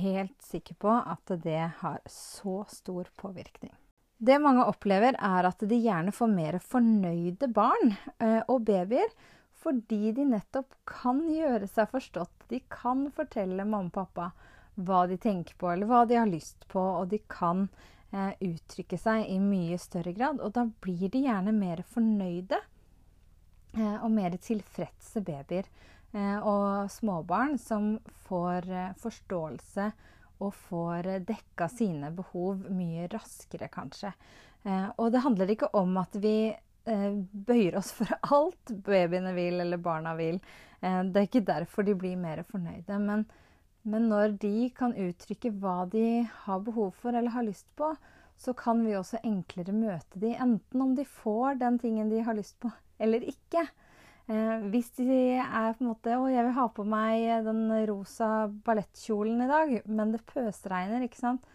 helt 0.00 0.42
sikker 0.44 0.78
på 0.80 0.92
at 0.98 1.34
det 1.42 1.62
har 1.80 2.00
så 2.06 2.62
stor 2.70 3.08
påvirkning. 3.18 3.72
Det 4.20 4.36
mange 4.42 4.66
opplever, 4.68 5.16
er 5.16 5.48
at 5.48 5.62
de 5.64 5.78
gjerne 5.80 6.12
får 6.12 6.28
mer 6.28 6.58
fornøyde 6.60 7.48
barn 7.56 7.94
eh, 8.20 8.42
og 8.52 8.66
babyer 8.68 9.08
fordi 9.60 10.12
de 10.16 10.24
nettopp 10.24 10.74
kan 10.88 11.22
gjøre 11.28 11.68
seg 11.68 11.88
forstått. 11.92 12.46
De 12.48 12.62
kan 12.72 13.06
fortelle 13.16 13.64
mamma 13.64 13.88
og 13.88 13.94
pappa 13.96 14.30
hva 14.80 15.02
de 15.08 15.18
tenker 15.20 15.56
på, 15.60 15.68
eller 15.68 15.88
hva 15.88 16.04
de 16.08 16.16
har 16.16 16.28
lyst 16.28 16.64
på, 16.70 16.80
og 16.80 17.10
de 17.10 17.18
kan 17.28 17.66
eh, 18.12 18.32
uttrykke 18.40 18.96
seg 19.00 19.26
i 19.28 19.36
mye 19.42 19.76
større 19.80 20.14
grad. 20.16 20.40
Og 20.40 20.54
da 20.56 20.64
blir 20.84 21.10
de 21.12 21.24
gjerne 21.26 21.52
mer 21.56 21.82
fornøyde 21.88 22.60
og 24.02 24.10
mer 24.10 24.34
tilfredse 24.42 25.22
babyer 25.22 25.68
eh, 26.12 26.38
og 26.38 26.90
småbarn 26.90 27.58
som 27.60 27.92
får 28.26 28.70
eh, 28.70 28.94
forståelse 29.00 29.90
og 30.40 30.54
får 30.70 31.10
dekka 31.28 31.68
sine 31.68 32.10
behov 32.16 32.64
mye 32.72 33.06
raskere, 33.12 33.68
kanskje. 33.72 34.12
Eh, 34.64 34.88
og 34.96 35.12
det 35.12 35.24
handler 35.24 35.52
ikke 35.52 35.70
om 35.76 35.96
at 36.00 36.16
vi 36.20 36.50
eh, 36.50 37.12
bøyer 37.32 37.76
oss 37.80 37.92
for 37.96 38.10
alt 38.36 38.74
babyene 38.86 39.34
vil 39.36 39.60
eller 39.60 39.80
barna 39.80 40.14
vil. 40.18 40.40
Eh, 40.80 41.02
det 41.04 41.20
er 41.20 41.28
ikke 41.28 41.46
derfor 41.52 41.86
de 41.86 41.96
blir 41.98 42.16
mer 42.20 42.42
fornøyde. 42.48 42.98
Men, 43.04 43.26
men, 43.82 44.08
når 44.12 44.38
de 44.40 44.70
kan 44.76 44.96
uttrykke 44.96 45.52
hva 45.60 45.84
de 45.92 46.24
har 46.46 46.64
behov 46.64 46.94
for 47.02 47.16
eller 47.16 47.36
har 47.36 47.46
lyst 47.46 47.68
på, 47.76 47.92
så 48.40 48.54
kan 48.56 48.80
vi 48.86 48.96
også 48.96 49.20
enklere 49.20 49.74
møte 49.76 50.16
de, 50.20 50.32
enten 50.32 50.80
om 50.80 50.94
de 50.96 51.04
får 51.04 51.58
den 51.60 51.76
tingen 51.78 52.08
de 52.08 52.22
har 52.24 52.38
lyst 52.38 52.56
på, 52.62 52.70
eller 53.00 53.24
ikke. 53.32 53.64
Eh, 54.30 54.66
hvis 54.70 54.92
de 54.98 55.08
er 55.40 55.72
på 55.74 55.82
en 55.82 55.90
måte 55.90 56.14
'Å, 56.14 56.28
jeg 56.30 56.44
vil 56.46 56.58
ha 56.58 56.66
på 56.68 56.84
meg 56.86 57.44
den 57.46 57.64
rosa 57.88 58.46
ballettkjolen 58.66 59.42
i 59.42 59.48
dag', 59.50 59.80
men 59.86 60.12
det 60.12 60.26
pøsregner, 60.26 61.02
ikke 61.02 61.18
sant, 61.18 61.46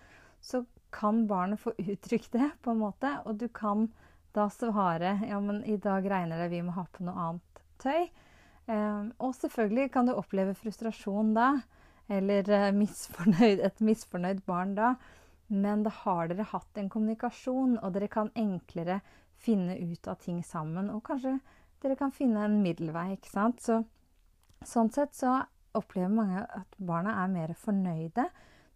så 0.42 0.66
kan 0.92 1.26
barnet 1.28 1.60
få 1.60 1.74
uttrykt 1.80 2.32
det 2.36 2.52
på 2.64 2.72
en 2.72 2.82
måte. 2.84 3.12
Og 3.26 3.38
du 3.40 3.48
kan 3.48 3.90
da 4.34 4.50
svare 4.50 5.20
'Ja, 5.24 5.40
men 5.40 5.64
i 5.64 5.78
dag 5.78 6.04
regner 6.04 6.38
det, 6.38 6.52
vi 6.52 6.62
må 6.62 6.72
ha 6.76 6.86
på 6.92 7.04
noe 7.04 7.16
annet 7.16 7.64
tøy'. 7.80 8.10
Eh, 8.68 9.04
og 9.20 9.36
selvfølgelig 9.36 9.92
kan 9.92 10.08
du 10.08 10.16
oppleve 10.16 10.56
frustrasjon 10.58 11.34
da, 11.36 11.62
eller 12.10 12.50
eh, 12.50 12.72
misfornøyd, 12.74 13.62
et 13.62 13.80
misfornøyd 13.80 14.42
barn 14.46 14.76
da. 14.76 14.96
Men 15.48 15.84
da 15.86 15.92
har 15.94 16.28
dere 16.28 16.48
hatt 16.50 16.78
en 16.78 16.90
kommunikasjon, 16.90 17.78
og 17.78 17.94
dere 17.94 18.10
kan 18.10 18.32
enklere 18.36 19.02
finne 19.46 19.78
ut 19.78 20.08
av 20.10 20.20
ting 20.24 20.42
sammen. 20.46 20.90
Og 20.94 21.04
kanskje 21.06 21.38
dere 21.84 21.98
kan 22.00 22.14
finne 22.16 22.46
en 22.48 22.62
middelvei. 22.64 23.14
ikke 23.16 23.32
sant? 23.32 23.62
Så, 23.62 23.82
sånn 24.66 24.92
sett 24.94 25.16
så 25.18 25.38
opplever 25.76 26.14
mange 26.14 26.44
at 26.44 26.78
barna 26.80 27.20
er 27.24 27.32
mer 27.34 27.54
fornøyde 27.60 28.30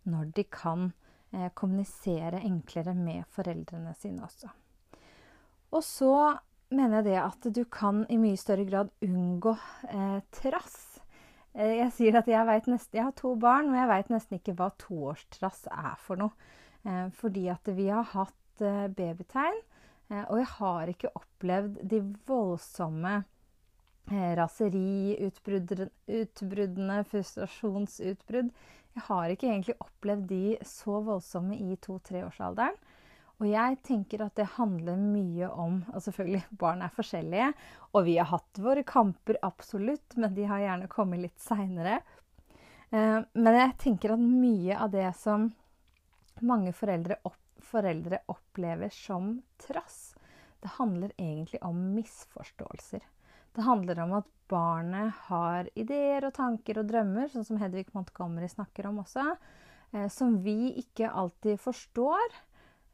når 0.10 0.34
de 0.36 0.46
kan 0.52 0.92
eh, 1.34 1.50
kommunisere 1.56 2.42
enklere 2.44 2.94
med 2.98 3.28
foreldrene 3.36 3.94
sine 3.98 4.26
også. 4.26 4.52
Og 5.76 5.84
så 5.86 6.14
mener 6.74 7.00
jeg 7.00 7.08
det 7.10 7.18
at 7.22 7.50
du 7.56 7.64
kan 7.72 8.04
i 8.10 8.18
mye 8.22 8.38
større 8.38 8.66
grad 8.68 8.92
unngå 9.06 9.56
eh, 9.90 10.20
trass. 10.36 11.00
Eh, 11.54 11.80
jeg 11.80 11.92
sier 11.96 12.20
at 12.20 12.30
jeg, 12.30 12.46
nesten, 12.68 13.00
jeg 13.00 13.08
har 13.08 13.16
to 13.18 13.36
barn, 13.40 13.72
og 13.72 13.80
jeg 13.80 13.92
veit 13.92 14.14
nesten 14.14 14.40
ikke 14.40 14.58
hva 14.60 14.70
toårstrass 14.82 15.68
er 15.72 15.96
for 16.04 16.22
noe. 16.22 16.52
Eh, 16.86 17.08
fordi 17.16 17.48
at 17.52 17.70
vi 17.76 17.90
har 17.92 18.08
hatt 18.14 18.66
eh, 18.66 18.88
babytegn 18.88 19.60
og 20.10 20.40
jeg 20.42 20.50
har 20.58 20.90
ikke 20.90 21.12
opplevd 21.16 21.76
de 21.92 22.00
voldsomme 22.28 23.24
eh, 24.12 24.34
raseriutbruddene, 24.40 27.04
frustrasjonsutbrudd. 27.12 28.50
Jeg 28.98 29.04
har 29.06 29.26
ikke 29.30 29.50
egentlig 29.52 29.76
opplevd 29.80 30.26
de 30.32 30.58
så 30.66 31.02
voldsomme 31.06 31.56
i 31.62 31.76
to-treårsalderen. 31.84 32.78
Og 33.40 33.48
jeg 33.48 33.78
tenker 33.88 34.26
at 34.26 34.36
det 34.36 34.58
handler 34.58 34.98
mye 35.00 35.48
om 35.48 35.86
Og 35.94 36.02
selvfølgelig, 36.04 36.44
barn 36.60 36.82
er 36.84 36.92
forskjellige. 36.92 37.54
Og 37.94 38.06
vi 38.06 38.18
har 38.20 38.28
hatt 38.34 38.60
våre 38.60 38.84
kamper, 38.84 39.38
absolutt, 39.46 40.18
men 40.18 40.34
de 40.36 40.44
har 40.50 40.60
gjerne 40.60 40.88
kommet 40.92 41.20
litt 41.24 41.40
seinere. 41.40 42.02
Eh, 42.92 43.20
men 43.34 43.54
jeg 43.62 43.78
tenker 43.86 44.12
at 44.16 44.20
mye 44.20 44.76
av 44.76 44.92
det 44.92 45.14
som 45.18 45.54
mange 46.42 46.74
foreldre 46.76 47.16
opplever, 47.24 47.46
foreldre 47.66 48.22
opplever 48.32 48.92
som 48.94 49.38
trass. 49.62 50.16
Det 50.60 50.76
handler 50.76 51.14
egentlig 51.18 51.62
om 51.64 51.80
misforståelser. 51.96 53.06
Det 53.56 53.66
handler 53.66 54.00
om 54.04 54.14
at 54.20 54.28
barnet 54.50 55.14
har 55.30 55.70
ideer 55.78 56.28
og 56.28 56.36
tanker 56.36 56.82
og 56.82 56.90
drømmer, 56.90 57.30
sånn 57.32 57.48
som 57.48 57.60
Hedvig 57.62 57.90
Montgomery 57.96 58.50
snakker 58.52 58.90
om 58.90 59.02
også, 59.04 59.26
eh, 59.94 60.08
som 60.12 60.38
vi 60.44 60.74
ikke 60.82 61.10
alltid 61.10 61.60
forstår 61.62 62.28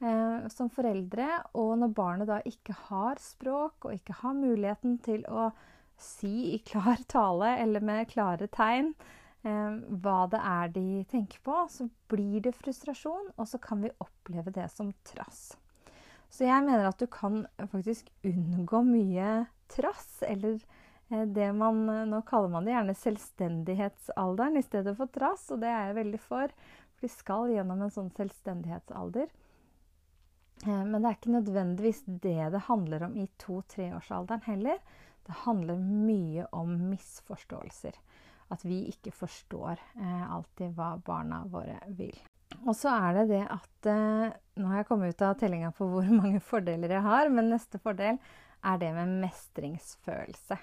eh, 0.02 0.48
som 0.52 0.72
foreldre. 0.72 1.28
Og 1.60 1.76
når 1.82 1.96
barnet 1.98 2.32
da 2.32 2.40
ikke 2.46 2.76
har 2.88 3.22
språk 3.24 3.90
og 3.90 3.98
ikke 3.98 4.20
har 4.22 4.38
muligheten 4.38 5.00
til 5.06 5.26
å 5.28 5.50
si 6.02 6.56
i 6.56 6.60
klar 6.68 7.00
tale 7.08 7.56
eller 7.64 7.84
med 7.84 8.10
klare 8.12 8.50
tegn 8.52 8.94
hva 9.46 10.24
det 10.32 10.40
er 10.42 10.72
de 10.74 11.04
tenker 11.10 11.42
på, 11.46 11.58
så 11.70 11.86
blir 12.10 12.42
det 12.48 12.56
frustrasjon, 12.58 13.30
og 13.38 13.48
så 13.50 13.60
kan 13.62 13.84
vi 13.84 13.94
oppleve 14.02 14.54
det 14.54 14.66
som 14.74 14.90
trass. 15.06 15.52
Så 16.34 16.48
jeg 16.48 16.66
mener 16.66 16.88
at 16.90 17.00
du 17.00 17.06
kan 17.12 17.44
faktisk 17.72 18.10
unngå 18.26 18.82
mye 18.88 19.46
trass, 19.72 20.24
eller 20.26 20.58
eh, 21.12 21.28
det 21.30 21.52
man 21.54 21.86
Nå 22.10 22.24
kaller 22.28 22.52
man 22.52 22.66
det 22.66 22.74
gjerne 22.74 22.98
selvstendighetsalderen 22.98 24.58
i 24.58 24.66
stedet 24.66 24.96
for 24.98 25.14
trass, 25.14 25.48
og 25.54 25.62
det 25.62 25.70
er 25.70 25.92
jeg 25.92 26.00
veldig 26.02 26.22
for. 26.26 26.58
For 26.96 27.06
de 27.06 27.14
skal 27.14 27.54
gjennom 27.54 27.86
en 27.86 27.94
sånn 27.94 28.12
selvstendighetsalder. 28.18 29.30
Eh, 30.66 30.84
men 30.90 30.98
det 30.98 31.08
er 31.12 31.20
ikke 31.20 31.38
nødvendigvis 31.38 32.04
det 32.08 32.52
det 32.58 32.66
handler 32.72 33.08
om 33.12 33.18
i 33.22 33.30
to-treårsalderen 33.46 34.46
heller. 34.50 34.82
Det 35.26 35.42
handler 35.46 35.78
mye 35.82 36.50
om 36.54 36.76
misforståelser 36.90 38.02
at 38.54 38.64
vi 38.66 38.86
ikke 38.92 39.14
forstår 39.16 39.80
eh, 39.80 40.24
alltid 40.32 40.76
hva 40.78 40.96
barna 41.06 41.42
våre 41.50 41.80
vil. 41.98 42.16
Og 42.64 42.76
så 42.78 42.94
er 42.94 43.20
det 43.20 43.26
det 43.34 43.44
at 43.52 43.90
eh, 43.90 44.34
Nå 44.56 44.70
har 44.72 44.80
jeg 44.80 44.88
kommet 44.88 45.16
ut 45.16 45.24
av 45.28 45.36
tellinga 45.40 45.74
på 45.76 45.88
hvor 45.92 46.08
mange 46.22 46.42
fordeler 46.44 46.94
jeg 46.96 47.06
har, 47.06 47.32
men 47.34 47.52
neste 47.52 47.82
fordel 47.82 48.20
er 48.66 48.82
det 48.82 48.92
med 48.96 49.18
mestringsfølelse. 49.26 50.58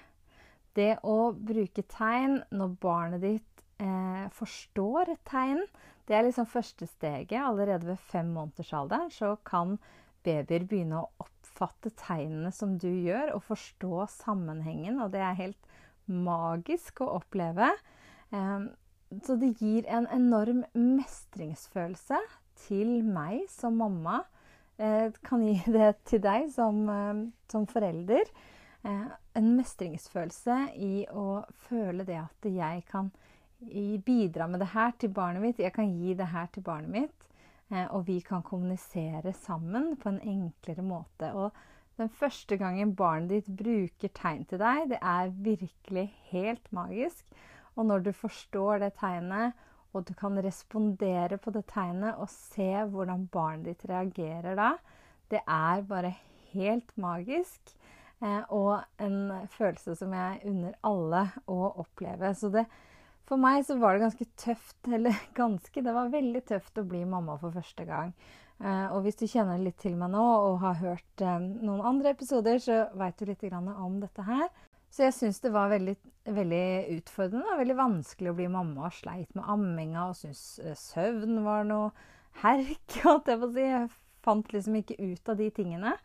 Det 0.73 0.93
å 1.05 1.17
bruke 1.37 1.83
tegn 1.85 2.39
når 2.55 2.77
barnet 2.81 3.21
ditt 3.23 3.65
eh, 3.83 4.25
forstår 4.33 5.13
tegn, 5.29 5.61
det 6.07 6.17
er 6.17 6.25
liksom 6.25 6.49
første 6.49 6.87
steget. 6.89 7.37
Allerede 7.39 7.93
ved 7.93 8.01
fem 8.09 8.33
måneders 8.35 8.73
alder 8.75 9.11
så 9.13 9.35
kan 9.45 9.77
babyer 10.25 10.65
begynne 10.67 11.03
å 11.03 11.11
oppfatte 11.23 11.93
tegnene 11.99 12.51
som 12.55 12.75
du 12.81 12.89
gjør, 12.89 13.35
og 13.37 13.45
forstå 13.47 14.07
sammenhengen, 14.11 14.99
og 15.03 15.13
det 15.13 15.21
er 15.23 15.39
helt 15.39 15.72
magisk 16.05 17.01
å 17.03 17.11
oppleve. 17.19 17.69
Så 19.21 19.35
det 19.37 19.51
gir 19.61 19.85
en 19.93 20.07
enorm 20.09 20.63
mestringsfølelse 20.73 22.17
til 22.65 23.01
meg 23.05 23.45
som 23.51 23.77
mamma. 23.77 24.23
Eh, 24.77 25.11
kan 25.21 25.43
gi 25.45 25.59
det 25.77 25.91
til 26.09 26.21
deg 26.23 26.49
som, 26.53 26.81
eh, 26.89 27.25
som 27.51 27.67
forelder. 27.69 28.31
Eh, 28.83 29.11
en 29.39 29.51
mestringsfølelse 29.57 30.57
i 30.75 31.05
å 31.13 31.43
føle 31.67 32.05
det 32.07 32.19
at 32.23 32.49
jeg 32.49 32.83
kan 32.89 33.11
bidra 34.03 34.49
med 34.51 34.59
det 34.59 34.73
her 34.73 34.91
til 34.99 35.13
barnet 35.15 35.43
mitt. 35.43 35.61
Jeg 35.61 35.71
kan 35.71 35.87
gi 35.87 36.17
det 36.19 36.27
her 36.33 36.49
til 36.51 36.65
barnet 36.65 36.91
mitt. 36.91 37.29
Og 37.95 38.03
vi 38.05 38.17
kan 38.21 38.43
kommunisere 38.43 39.31
sammen 39.33 39.95
på 39.97 40.11
en 40.11 40.19
enklere 40.19 40.83
måte. 40.85 41.29
Og 41.31 41.55
den 41.97 42.09
første 42.09 42.57
gangen 42.57 42.95
barnet 42.97 43.29
ditt 43.29 43.49
bruker 43.59 44.11
tegn 44.17 44.47
til 44.49 44.61
deg, 44.61 44.87
det 44.93 44.99
er 45.01 45.33
virkelig 45.45 46.07
helt 46.31 46.71
magisk. 46.73 47.25
Og 47.75 47.85
når 47.89 48.07
du 48.07 48.11
forstår 48.17 48.81
det 48.81 48.93
tegnet, 48.99 49.53
og 49.93 50.07
du 50.07 50.13
kan 50.17 50.39
respondere 50.41 51.37
på 51.37 51.53
det 51.53 51.67
tegnet 51.69 52.17
og 52.17 52.31
se 52.33 52.71
hvordan 52.89 53.27
barnet 53.33 53.69
ditt 53.69 53.85
reagerer 53.89 54.57
da, 54.57 54.71
det 55.29 55.43
er 55.45 55.85
bare 55.89 56.15
helt 56.53 56.89
magisk. 56.97 57.75
Eh, 58.23 58.41
og 58.55 58.81
en 59.03 59.47
følelse 59.51 59.95
som 59.99 60.13
jeg 60.15 60.41
unner 60.49 60.77
alle 60.87 61.25
å 61.51 61.59
oppleve. 61.83 62.31
Så 62.37 62.49
det, 62.53 62.65
for 63.27 63.41
meg 63.41 63.65
så 63.67 63.77
var 63.81 63.95
det 63.95 64.05
ganske 64.07 64.29
tøft, 64.39 64.79
eller 64.97 65.17
ganske, 65.37 65.83
det 65.83 65.95
var 65.95 66.13
veldig 66.13 66.43
tøft 66.53 66.79
å 66.79 66.87
bli 66.87 67.03
mamma 67.09 67.37
for 67.41 67.55
første 67.55 67.85
gang. 67.89 68.15
Eh, 68.63 68.85
og 68.95 69.03
hvis 69.03 69.17
du 69.19 69.25
kjenner 69.27 69.59
litt 69.59 69.81
til 69.81 69.97
meg 69.99 70.13
nå 70.13 70.23
og 70.23 70.61
har 70.61 70.77
hørt 70.79 71.23
eh, 71.23 71.39
noen 71.41 71.83
andre 71.83 72.13
episoder, 72.13 72.61
så 72.63 72.85
veit 72.99 73.19
du 73.19 73.27
litt 73.27 73.43
om 73.51 73.99
dette 73.99 74.23
her. 74.23 74.47
Så 74.93 75.07
jeg 75.07 75.15
syns 75.17 75.41
det 75.43 75.51
var 75.51 75.73
veldig, 75.73 75.95
veldig 76.31 76.67
utfordrende 76.95 77.55
og 77.55 77.59
veldig 77.59 77.77
vanskelig 77.79 78.31
å 78.31 78.37
bli 78.37 78.47
mamma 78.53 78.87
og 78.87 78.95
sleit 78.95 79.33
med 79.35 79.49
amminga 79.51 80.07
og 80.07 80.15
syntes 80.19 80.61
eh, 80.63 80.77
søvn 80.79 81.43
var 81.43 81.67
noe 81.67 81.91
herk. 82.39 82.99
holdt 83.03 83.33
Jeg 83.33 83.51
si. 83.57 83.67
Jeg 83.67 83.91
fant 84.23 84.55
liksom 84.55 84.79
ikke 84.79 85.01
ut 85.01 85.33
av 85.33 85.41
de 85.41 85.49
tingene. 85.51 85.97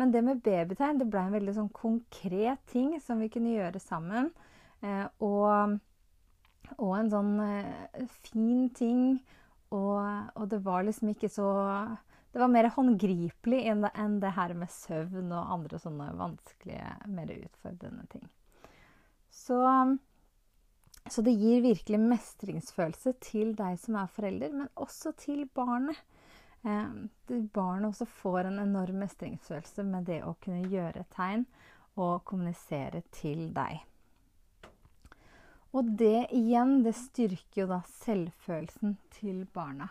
Men 0.00 0.10
det 0.10 0.24
med 0.26 0.42
babytegn 0.42 0.98
det 0.98 1.10
ble 1.12 1.22
en 1.28 1.36
veldig 1.36 1.54
sånn 1.60 1.74
konkret 1.76 2.64
ting 2.72 2.96
som 3.04 3.20
vi 3.22 3.30
kunne 3.30 3.52
gjøre 3.52 3.78
sammen. 3.82 4.32
og, 5.20 5.76
og 6.80 6.92
en 6.96 7.10
sånn 7.12 7.34
fin 8.24 8.70
ting 8.72 9.02
og, 9.70 9.98
og, 10.34 10.46
det 10.50 10.60
var 10.64 10.84
liksom 10.86 11.12
ikke 11.12 11.30
så 11.32 11.50
det 12.30 12.38
var 12.38 12.50
mer 12.52 12.68
håndgripelig 12.70 13.64
enn 13.66 14.20
det, 14.22 14.30
her 14.36 14.54
med 14.54 14.70
søvn 14.70 15.32
og 15.34 15.54
andre 15.56 15.80
sånne 15.82 16.12
vanskelige, 16.18 16.92
mer 17.10 17.32
utfordrende 17.34 18.04
ting. 18.12 18.28
Så, 19.34 19.58
så 21.10 21.24
det 21.26 21.34
gir 21.34 21.64
virkelig 21.64 21.98
mestringsfølelse 22.04 23.16
til 23.26 23.50
deg 23.58 23.80
som 23.82 23.98
er 23.98 24.14
forelder, 24.14 24.54
men 24.62 24.70
også 24.78 25.14
til 25.18 25.42
barnet. 25.58 25.98
Eh, 26.62 26.94
barnet 27.50 27.90
også 27.90 28.06
får 28.22 28.46
en 28.46 28.62
enorm 28.62 29.02
mestringsfølelse 29.02 29.86
med 29.90 30.06
det 30.06 30.22
å 30.22 30.36
kunne 30.44 30.70
gjøre 30.70 31.08
tegn 31.16 31.48
og 31.98 32.22
kommunisere 32.30 33.02
til 33.10 33.48
deg. 33.56 33.82
Og 35.76 35.86
det 35.98 36.26
igjen, 36.34 36.80
det 36.82 36.96
styrker 36.98 37.62
jo 37.62 37.68
da 37.70 37.80
selvfølelsen 38.00 38.96
til 39.14 39.44
barna. 39.54 39.90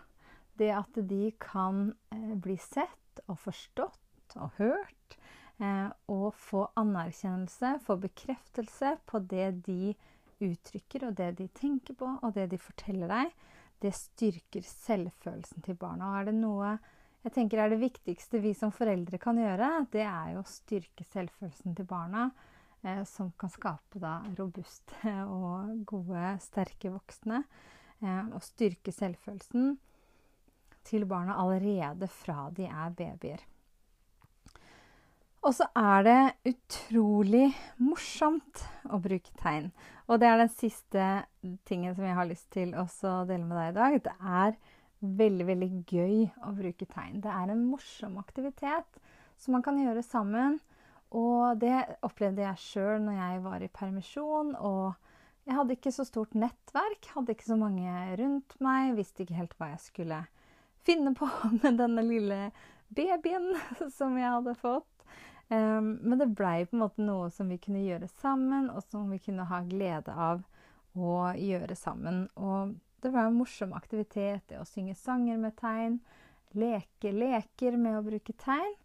Det 0.60 0.74
at 0.76 0.98
de 1.08 1.30
kan 1.40 1.94
eh, 2.12 2.36
bli 2.36 2.58
sett 2.60 3.22
og 3.28 3.40
forstått 3.46 4.36
og 4.36 4.58
hørt. 4.60 5.16
Eh, 5.60 5.88
og 6.12 6.34
få 6.36 6.66
anerkjennelse, 6.80 7.78
få 7.86 7.96
bekreftelse 8.04 8.98
på 9.08 9.24
det 9.32 9.50
de 9.68 9.94
uttrykker, 10.44 11.08
og 11.08 11.16
det 11.20 11.34
de 11.40 11.48
tenker 11.56 11.96
på, 12.00 12.12
og 12.24 12.36
det 12.36 12.50
de 12.52 12.60
forteller 12.60 13.12
deg. 13.12 13.34
Det 13.80 13.96
styrker 13.96 14.68
selvfølelsen 14.68 15.64
til 15.64 15.80
barna. 15.80 16.12
Og 16.12 16.20
er 16.20 16.32
det 16.32 16.38
noe 16.42 16.78
jeg 17.20 17.36
tenker 17.36 17.60
er 17.60 17.72
det 17.72 17.82
viktigste 17.82 18.40
vi 18.40 18.54
som 18.56 18.72
foreldre 18.72 19.20
kan 19.20 19.40
gjøre, 19.40 19.68
det 19.92 20.06
er 20.08 20.36
jo 20.36 20.44
å 20.44 20.48
styrke 20.48 21.04
selvfølelsen 21.12 21.76
til 21.76 21.88
barna 21.88 22.30
som 23.10 23.32
kan 23.40 23.52
skape 23.52 24.00
da, 24.00 24.20
robuste 24.38 25.14
og 25.38 25.84
gode, 25.90 26.38
sterke 26.44 26.94
voksne. 26.94 27.44
Eh, 28.00 28.26
og 28.32 28.44
styrke 28.46 28.94
selvfølelsen 28.96 29.74
til 30.88 31.06
barna 31.06 31.36
allerede 31.42 32.08
fra 32.08 32.48
de 32.56 32.70
er 32.70 32.94
babyer. 32.96 33.44
Og 35.40 35.54
så 35.56 35.70
er 35.78 36.04
det 36.04 36.52
utrolig 36.52 37.46
morsomt 37.80 38.64
å 38.92 39.00
bruke 39.00 39.32
tegn. 39.40 39.70
Og 40.12 40.20
det 40.20 40.28
er 40.28 40.42
den 40.42 40.52
siste 40.52 41.06
tingen 41.68 41.96
som 41.96 42.08
jeg 42.08 42.18
har 42.18 42.28
lyst 42.28 42.50
til 42.52 42.74
å 42.76 42.86
dele 43.28 43.46
med 43.46 43.56
deg 43.56 43.70
i 43.70 43.78
dag. 43.78 44.00
Det 44.04 44.16
er 44.20 44.58
veldig, 45.00 45.46
veldig 45.48 45.70
gøy 45.88 46.26
å 46.44 46.52
bruke 46.58 46.88
tegn. 46.92 47.22
Det 47.24 47.32
er 47.32 47.54
en 47.54 47.64
morsom 47.70 48.18
aktivitet 48.20 49.00
som 49.40 49.56
man 49.56 49.64
kan 49.64 49.80
gjøre 49.80 50.04
sammen. 50.04 50.60
Og 51.18 51.58
det 51.62 51.76
opplevde 52.06 52.44
jeg 52.44 52.62
sjøl 52.62 53.00
når 53.02 53.16
jeg 53.18 53.44
var 53.46 53.64
i 53.66 53.72
permisjon. 53.74 54.52
Og 54.56 54.94
jeg 55.50 55.58
hadde 55.58 55.78
ikke 55.78 55.94
så 55.94 56.06
stort 56.06 56.36
nettverk, 56.38 57.10
hadde 57.16 57.34
ikke 57.34 57.50
så 57.50 57.58
mange 57.58 57.94
rundt 58.20 58.60
meg, 58.62 58.94
visste 59.00 59.26
ikke 59.26 59.40
helt 59.40 59.56
hva 59.58 59.72
jeg 59.72 59.82
skulle 59.88 60.20
finne 60.86 61.16
på 61.18 61.30
med 61.62 61.80
denne 61.82 62.06
lille 62.06 62.40
babyen 62.94 63.52
som 63.98 64.18
jeg 64.20 64.36
hadde 64.38 64.56
fått. 64.60 64.86
Um, 65.50 65.96
men 66.06 66.20
det 66.22 66.30
blei 66.38 66.62
på 66.70 66.78
en 66.78 66.84
måte 66.84 67.02
noe 67.02 67.32
som 67.34 67.50
vi 67.50 67.58
kunne 67.62 67.82
gjøre 67.82 68.10
sammen, 68.20 68.70
og 68.70 68.84
som 68.86 69.10
vi 69.10 69.18
kunne 69.24 69.48
ha 69.50 69.64
glede 69.66 70.14
av 70.14 70.44
å 70.94 71.16
gjøre 71.34 71.74
sammen. 71.78 72.28
Og 72.38 72.76
det 73.02 73.10
var 73.16 73.30
en 73.30 73.40
morsom 73.40 73.74
aktivitet, 73.74 74.44
det 74.52 74.60
å 74.62 74.68
synge 74.68 74.94
sanger 75.00 75.40
med 75.42 75.58
tegn, 75.58 75.98
leke 76.54 77.14
leker 77.14 77.78
med 77.82 77.98
å 77.98 78.06
bruke 78.06 78.36
tegn. 78.38 78.78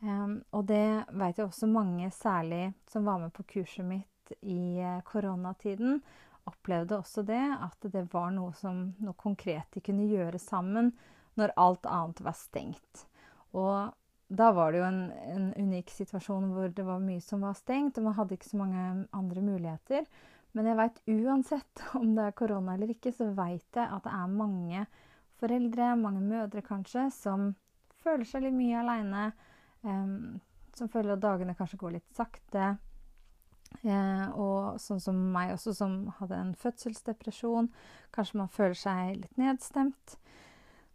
Og 0.00 0.64
det 0.64 1.04
vet 1.12 1.38
jeg 1.38 1.44
også 1.44 1.68
mange, 1.68 2.08
særlig 2.14 2.70
som 2.88 3.04
var 3.04 3.18
med 3.20 3.34
på 3.36 3.44
kurset 3.44 3.84
mitt 3.84 4.32
i 4.40 4.80
uh, 4.80 5.02
koronatiden, 5.04 6.00
opplevde 6.48 6.98
også 6.98 7.24
det. 7.28 7.42
At 7.60 7.90
det 7.92 8.06
var 8.12 8.30
noe, 8.34 8.54
som, 8.56 8.90
noe 9.04 9.16
konkret 9.20 9.68
de 9.74 9.82
kunne 9.84 10.08
gjøre 10.08 10.40
sammen 10.40 10.92
når 11.38 11.54
alt 11.60 11.88
annet 11.88 12.22
var 12.24 12.36
stengt. 12.38 13.04
Og 13.52 13.92
da 14.30 14.50
var 14.54 14.72
det 14.72 14.80
jo 14.80 14.86
en, 14.86 15.00
en, 15.34 15.46
unik 15.58 15.90
situasjon 15.90 16.52
hvor 16.54 16.70
det 16.74 16.86
var 16.86 17.02
mye 17.02 17.22
som 17.24 17.42
var 17.42 17.56
stengt, 17.58 17.98
og 17.98 18.06
man 18.06 18.16
hadde 18.18 18.36
ikke 18.36 18.50
så 18.52 18.60
mange 18.60 19.06
andre 19.16 19.42
muligheter. 19.44 20.06
Men 20.54 20.66
jeg 20.66 20.78
veit 20.78 21.00
uansett 21.10 21.84
om 22.00 22.14
det 22.16 22.28
er 22.28 22.38
korona 22.38 22.76
eller 22.76 22.94
ikke, 22.94 23.12
så 23.14 23.30
veit 23.36 23.66
jeg 23.76 23.86
at 23.86 24.06
det 24.06 24.14
er 24.16 24.38
mange 24.40 24.86
foreldre, 25.40 25.94
mange 25.96 26.22
mødre 26.22 26.62
kanskje, 26.62 27.08
som 27.14 27.54
føler 28.00 28.26
seg 28.28 28.44
litt 28.46 28.56
mye 28.56 28.80
aleine 28.80 29.30
som 29.82 30.88
føler 30.92 31.14
at 31.14 31.22
dagene 31.24 31.56
kanskje 31.58 31.80
går 31.80 31.96
litt 31.98 32.16
sakte. 32.16 32.74
Eh, 33.86 34.26
og 34.34 34.80
sånn 34.82 35.00
som 35.00 35.18
meg 35.32 35.54
også, 35.54 35.74
som 35.76 36.00
hadde 36.18 36.38
en 36.38 36.54
fødselsdepresjon. 36.58 37.70
Kanskje 38.14 38.40
man 38.42 38.50
føler 38.52 38.78
seg 38.78 39.20
litt 39.22 39.40
nedstemt. 39.40 40.16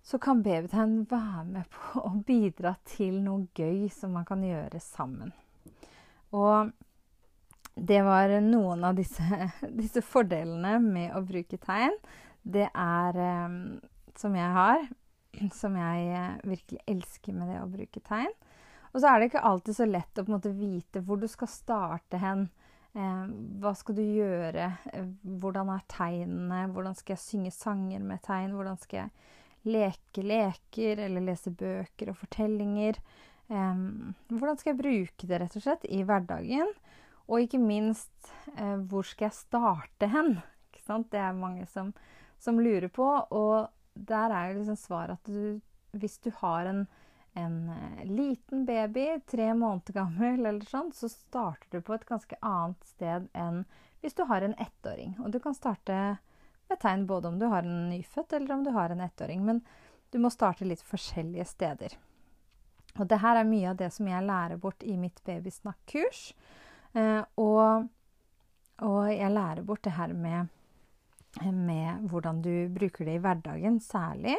Så 0.05 0.19
kan 0.21 0.43
babytegn 0.45 1.05
være 1.09 1.45
med 1.49 1.69
på 1.73 2.03
å 2.05 2.11
bidra 2.27 2.75
til 2.85 3.17
noe 3.25 3.47
gøy 3.57 3.87
som 3.93 4.13
man 4.13 4.27
kan 4.27 4.43
gjøre 4.45 4.81
sammen. 4.83 5.33
Og 6.35 6.73
det 7.75 8.03
var 8.05 8.31
noen 8.43 8.85
av 8.87 8.99
disse, 8.99 9.49
disse 9.81 10.03
fordelene 10.05 10.77
med 10.83 11.15
å 11.15 11.23
bruke 11.25 11.57
tegn. 11.61 11.97
Det 12.45 12.69
er 12.69 13.21
eh, 13.23 13.59
som 14.19 14.37
jeg 14.37 14.55
har, 14.59 14.85
som 15.61 15.79
jeg 15.79 16.11
eh, 16.13 16.35
virkelig 16.53 16.83
elsker 16.91 17.39
med 17.39 17.49
det 17.53 17.63
å 17.63 17.71
bruke 17.71 18.03
tegn. 18.05 18.35
Og 18.95 19.01
så 19.03 19.11
er 19.11 19.19
det 19.19 19.27
ikke 19.27 19.43
alltid 19.43 19.75
så 19.75 19.87
lett 19.89 20.21
å 20.21 20.23
måte 20.31 20.53
vite 20.55 21.01
hvor 21.03 21.19
du 21.19 21.27
skal 21.27 21.51
starte 21.51 22.19
hen. 22.21 22.47
Eh, 22.95 23.25
hva 23.59 23.73
skal 23.75 23.97
du 23.97 24.03
gjøre? 24.05 24.69
Eh, 24.93 25.09
hvordan 25.43 25.73
er 25.73 25.83
tegnene? 25.91 26.61
Hvordan 26.71 26.95
skal 26.95 27.17
jeg 27.17 27.23
synge 27.25 27.51
sanger 27.51 28.05
med 28.07 28.23
tegn? 28.23 28.55
Hvordan 28.55 28.79
skal 28.79 29.01
jeg 29.01 29.33
leke 29.65 30.23
leker 30.23 31.01
eller 31.03 31.27
lese 31.27 31.51
bøker 31.51 32.13
og 32.13 32.19
fortellinger? 32.21 33.01
Eh, 33.51 33.83
hvordan 34.31 34.61
skal 34.61 34.71
jeg 34.71 34.79
bruke 34.79 35.27
det 35.27 35.43
rett 35.43 35.59
og 35.59 35.67
slett 35.67 35.87
i 35.91 35.99
hverdagen? 36.07 36.71
Og 37.27 37.41
ikke 37.41 37.59
minst, 37.59 38.31
eh, 38.55 38.77
hvor 38.87 39.03
skal 39.03 39.27
jeg 39.27 39.41
starte 39.43 40.07
hen? 40.07 40.37
Det 40.85 41.17
er 41.17 41.33
mange 41.33 41.65
som, 41.65 41.91
som, 42.37 42.59
lurer 42.61 42.87
på. 42.87 43.05
Og 43.33 43.67
der 43.97 44.31
er 44.31 44.51
jo 44.51 44.59
liksom 44.59 44.77
svaret 44.77 45.17
at 45.17 45.27
du, 45.27 45.59
hvis 45.97 46.19
du 46.21 46.29
har 46.37 46.69
en 46.69 46.85
en 47.35 47.69
eh, 47.69 48.05
liten 48.05 48.65
baby, 48.65 49.19
tre 49.27 49.53
måneder 49.53 49.93
gammel, 49.93 50.45
eller 50.45 50.65
sånn, 50.69 50.93
så 50.95 51.09
starter 51.11 51.67
du 51.79 51.83
på 51.83 51.95
et 51.95 52.07
ganske 52.07 52.37
annet 52.41 52.87
sted 52.95 53.27
enn 53.35 53.65
hvis 54.01 54.15
du 54.15 54.23
har 54.29 54.45
en 54.45 54.55
ettåring. 54.61 55.15
Og 55.19 55.33
du 55.33 55.39
kan 55.43 55.55
starte 55.57 56.17
med 56.69 56.79
tegn 56.81 57.05
både 57.09 57.31
om 57.31 57.39
du 57.41 57.47
har 57.51 57.65
en 57.65 57.89
nyfødt 57.89 58.37
eller 58.37 58.53
om 58.55 58.63
du 58.63 58.71
har 58.75 58.93
en 58.93 59.03
ettåring. 59.03 59.43
Men 59.45 59.61
du 60.13 60.19
må 60.21 60.29
starte 60.31 60.67
litt 60.67 60.83
forskjellige 60.85 61.47
steder. 61.49 61.97
Og 62.95 63.09
det 63.11 63.19
her 63.19 63.41
er 63.41 63.49
mye 63.49 63.71
av 63.73 63.79
det 63.81 63.89
som 63.91 64.07
jeg 64.07 64.23
lærer 64.23 64.61
bort 64.61 64.83
i 64.87 64.95
mitt 64.99 65.19
babysnakk-kurs. 65.27 66.29
Eh, 66.95 67.21
og, 67.41 67.89
og, 68.79 68.99
jeg 69.11 69.33
lærer 69.33 69.65
bort 69.67 69.83
det 69.83 69.97
her 69.97 70.13
med, 70.15 70.53
med 71.43 72.05
hvordan 72.07 72.39
du 72.45 72.53
bruker 72.71 73.09
det 73.09 73.17
i 73.17 73.23
hverdagen 73.25 73.81
særlig. 73.83 74.37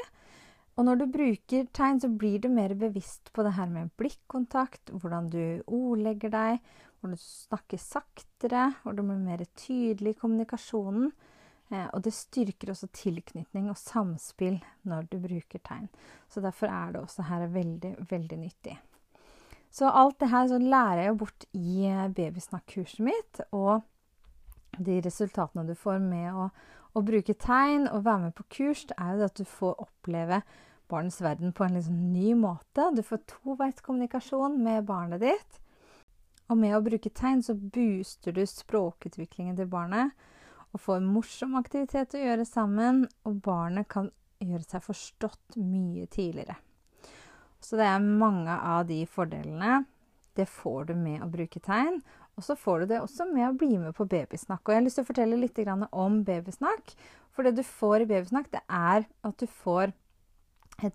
Og 0.77 0.85
når 0.85 0.99
du 1.01 1.07
bruker 1.09 1.69
tegn, 1.73 2.01
så 2.03 2.11
blir 2.13 2.43
du 2.43 2.51
mer 2.53 2.75
bevisst 2.77 3.31
på 3.33 3.45
det 3.47 3.55
her 3.57 3.71
med 3.73 3.95
blikkontakt, 3.97 4.93
hvordan 4.93 5.31
du 5.33 5.63
ordlegger 5.65 6.33
deg, 6.35 6.59
hvordan 7.01 7.17
du 7.17 7.23
snakker 7.23 7.81
saktere, 7.81 8.67
hvor 8.83 8.97
du 8.97 9.01
blir 9.01 9.23
mer 9.23 9.45
tydelig 9.57 10.13
i 10.13 10.19
kommunikasjonen. 10.21 11.15
Eh, 11.73 11.87
og 11.97 12.05
det 12.05 12.13
styrker 12.15 12.75
også 12.75 12.91
tilknytning 12.95 13.71
og 13.73 13.81
samspill 13.81 14.61
når 14.87 15.09
du 15.11 15.17
bruker 15.23 15.65
tegn. 15.65 15.89
Så 16.29 16.45
derfor 16.45 16.71
er 16.71 16.93
det 16.93 17.03
også 17.03 17.25
her 17.31 17.49
veldig, 17.57 17.97
veldig 18.11 18.39
nyttig. 18.45 18.77
Så 19.73 19.89
alt 19.91 20.21
det 20.21 20.31
her 20.31 20.53
lærer 20.61 21.07
jeg 21.09 21.19
bort 21.25 21.49
i 21.57 21.89
eh, 21.89 22.07
babysnakk-kurset 22.13 23.03
mitt. 23.09 23.43
Og 23.57 23.81
de 24.77 25.01
resultatene 25.01 25.67
du 25.67 25.75
får 25.79 25.99
med 26.05 26.37
å, 26.37 26.51
å 26.97 27.03
bruke 27.05 27.37
tegn 27.37 27.87
og 27.91 28.07
være 28.07 28.29
med 28.29 28.37
på 28.39 28.47
kurs, 28.57 28.87
det 28.89 28.97
er 28.97 29.19
jo 29.19 29.29
at 29.29 29.37
du 29.37 29.45
får 29.45 29.83
oppleve 29.85 30.41
barnets 30.89 31.21
verden 31.21 31.53
på 31.53 31.67
en 31.67 31.77
liksom 31.77 31.99
ny 32.13 32.33
måte. 32.39 32.91
Du 32.97 33.03
får 33.05 33.25
toveiskommunikasjon 33.33 34.57
med 34.63 34.87
barnet 34.89 35.25
ditt. 35.25 35.59
Og 36.47 36.59
med 36.61 36.77
å 36.77 36.85
bruke 36.85 37.11
tegn 37.11 37.43
så 37.43 37.57
booster 37.59 38.33
du 38.33 38.45
språkutviklingen 38.47 39.59
til 39.59 39.69
barnet 39.71 40.15
og 40.75 40.83
får 40.83 41.03
morsom 41.03 41.57
aktivitet 41.59 42.15
å 42.15 42.21
gjøre 42.21 42.45
sammen, 42.45 43.07
og 43.25 43.41
barnet 43.45 43.89
kan 43.89 44.11
gjøre 44.43 44.67
seg 44.67 44.85
forstått 44.85 45.57
mye 45.57 46.05
tidligere. 46.13 46.59
Så 47.63 47.79
det 47.81 47.87
er 47.89 48.03
mange 48.05 48.53
av 48.53 48.85
de 48.91 49.01
fordelene. 49.09 49.87
Det 50.37 50.45
får 50.53 50.91
du 50.91 50.95
med 51.01 51.25
å 51.25 51.31
bruke 51.33 51.63
tegn. 51.65 52.03
Og 52.37 52.45
så 52.45 52.57
får 52.61 52.81
du 52.81 52.91
det 52.93 53.01
også 53.01 53.25
med 53.31 53.49
å 53.49 53.57
bli 53.57 53.79
med 53.81 53.95
på 53.97 54.05
babysnakk. 54.09 54.61
Og 54.65 54.75
jeg 54.75 54.81
har 54.81 54.85
lyst 54.85 55.01
til 55.01 55.07
å 55.07 55.09
fortelle 55.09 55.39
litt 55.41 55.61
om 55.91 56.19
babysnakk. 56.25 56.93
For 57.33 57.47
det 57.47 57.57
du 57.57 57.63
får 57.65 58.05
i 58.05 58.09
babysnakk, 58.11 58.51
det 58.53 58.61
er 58.69 59.07
at 59.25 59.37
du 59.41 59.47
får 59.49 59.95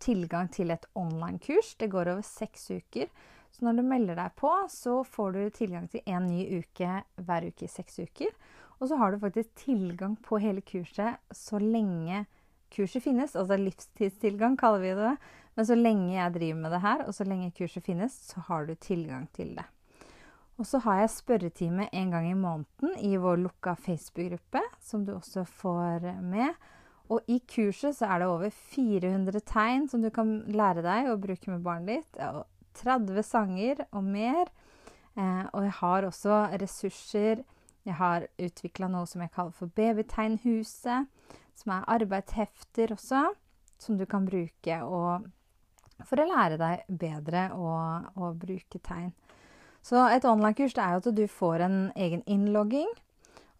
tilgang 0.05 0.51
til 0.53 0.69
et 0.69 0.85
online-kurs. 0.93 1.73
Det 1.81 1.89
går 1.89 2.13
over 2.13 2.25
seks 2.25 2.69
uker. 2.69 3.09
Så 3.51 3.65
når 3.65 3.81
du 3.81 3.87
melder 3.89 4.19
deg 4.21 4.35
på, 4.37 4.51
så 4.69 5.01
får 5.03 5.33
du 5.33 5.41
tilgang 5.57 5.89
til 5.91 6.05
én 6.05 6.29
ny 6.29 6.61
uke 6.61 7.01
hver 7.17 7.49
uke 7.49 7.65
i 7.65 7.71
seks 7.71 7.99
uker. 7.99 8.29
Og 8.79 8.89
så 8.89 9.01
har 9.01 9.11
du 9.11 9.21
faktisk 9.21 9.51
tilgang 9.65 10.15
på 10.21 10.39
hele 10.41 10.61
kurset 10.61 11.17
så 11.35 11.59
lenge 11.61 12.25
kurset 12.71 13.03
finnes. 13.03 13.35
Altså 13.35 13.57
livstidstilgang, 13.59 14.55
kaller 14.61 14.85
vi 14.85 14.95
det. 14.97 15.17
Men 15.57 15.67
så 15.67 15.75
lenge 15.75 16.13
jeg 16.13 16.37
driver 16.37 16.61
med 16.61 16.71
det 16.71 16.85
her, 16.85 17.05
og 17.09 17.13
så 17.17 17.27
lenge 17.27 17.51
kurset 17.57 17.83
finnes, 17.83 18.13
så 18.29 18.45
har 18.47 18.69
du 18.69 18.75
tilgang 18.79 19.27
til 19.35 19.57
det. 19.57 19.65
Og 20.61 20.67
så 20.69 20.77
har 20.83 20.99
jeg 20.99 21.09
spørretime 21.15 21.87
en 21.89 22.11
gang 22.13 22.27
i 22.29 22.37
måneden 22.37 22.91
i 23.01 23.15
vår 23.17 23.39
lukka 23.41 23.73
Facebook-gruppe, 23.81 24.61
som 24.77 25.07
du 25.07 25.15
også 25.15 25.41
får 25.49 26.05
med. 26.21 26.53
Og 27.09 27.25
i 27.25 27.39
kurset 27.49 27.97
så 27.97 28.05
er 28.05 28.21
det 28.21 28.27
over 28.29 28.53
400 28.53 29.41
tegn 29.49 29.87
som 29.89 30.03
du 30.05 30.11
kan 30.13 30.35
lære 30.53 30.83
deg 30.85 31.09
å 31.09 31.17
bruke 31.17 31.49
med 31.49 31.65
barnet 31.65 31.95
ditt. 31.95 32.21
Og 32.29 32.45
30 32.77 33.25
sanger 33.25 33.81
og 33.89 34.05
mer. 34.05 34.53
Eh, 35.17 35.43
og 35.49 35.65
jeg 35.65 35.75
har 35.81 36.07
også 36.07 36.37
ressurser. 36.61 37.43
Jeg 37.89 37.97
har 37.97 38.29
utvikla 38.37 38.91
noe 38.93 39.09
som 39.09 39.25
jeg 39.25 39.33
kaller 39.33 39.57
for 39.57 39.73
Babytegnhuset, 39.73 41.09
som 41.57 41.73
er 41.73 41.89
arbeidshefter 41.89 42.93
også, 42.93 43.25
som 43.81 43.97
du 43.97 44.05
kan 44.05 44.29
bruke 44.29 44.77
for 46.05 46.21
å 46.21 46.29
lære 46.29 46.61
deg 46.61 46.85
bedre 47.01 47.49
å, 47.57 47.73
å 48.13 48.33
bruke 48.37 48.77
tegn. 48.85 49.09
Så 49.85 50.01
et 50.13 50.25
online-kurs 50.27 50.75
er 50.77 50.95
jo 50.95 51.01
at 51.01 51.15
du 51.17 51.23
får 51.29 51.65
en 51.65 51.79
egen 51.95 52.21
innlogging. 52.29 52.89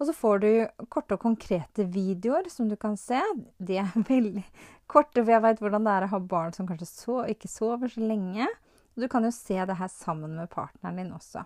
Og 0.01 0.07
så 0.09 0.13
får 0.17 0.41
du 0.41 0.49
korte 0.89 1.13
og 1.13 1.21
konkrete 1.21 1.85
videoer 1.93 2.47
som 2.49 2.69
du 2.69 2.75
kan 2.79 2.95
se. 2.97 3.21
De 3.61 3.77
er 3.81 3.89
veldig 4.13 4.43
korte, 4.89 5.21
for 5.21 5.33
jeg 5.33 5.45
veit 5.45 5.61
hvordan 5.61 5.85
det 5.85 5.93
er 5.93 6.07
å 6.07 6.13
ha 6.15 6.19
barn 6.33 6.55
som 6.55 6.69
kanskje 6.69 6.89
så, 6.89 7.17
ikke 7.29 7.49
sover 7.51 7.91
så 7.93 8.01
lenge. 8.01 8.49
Du 8.97 9.07
kan 9.09 9.23
jo 9.25 9.31
se 9.33 9.59
det 9.65 9.77
her 9.77 9.91
sammen 9.93 10.33
med 10.39 10.49
partneren 10.51 10.97
din 10.99 11.13
også. 11.15 11.45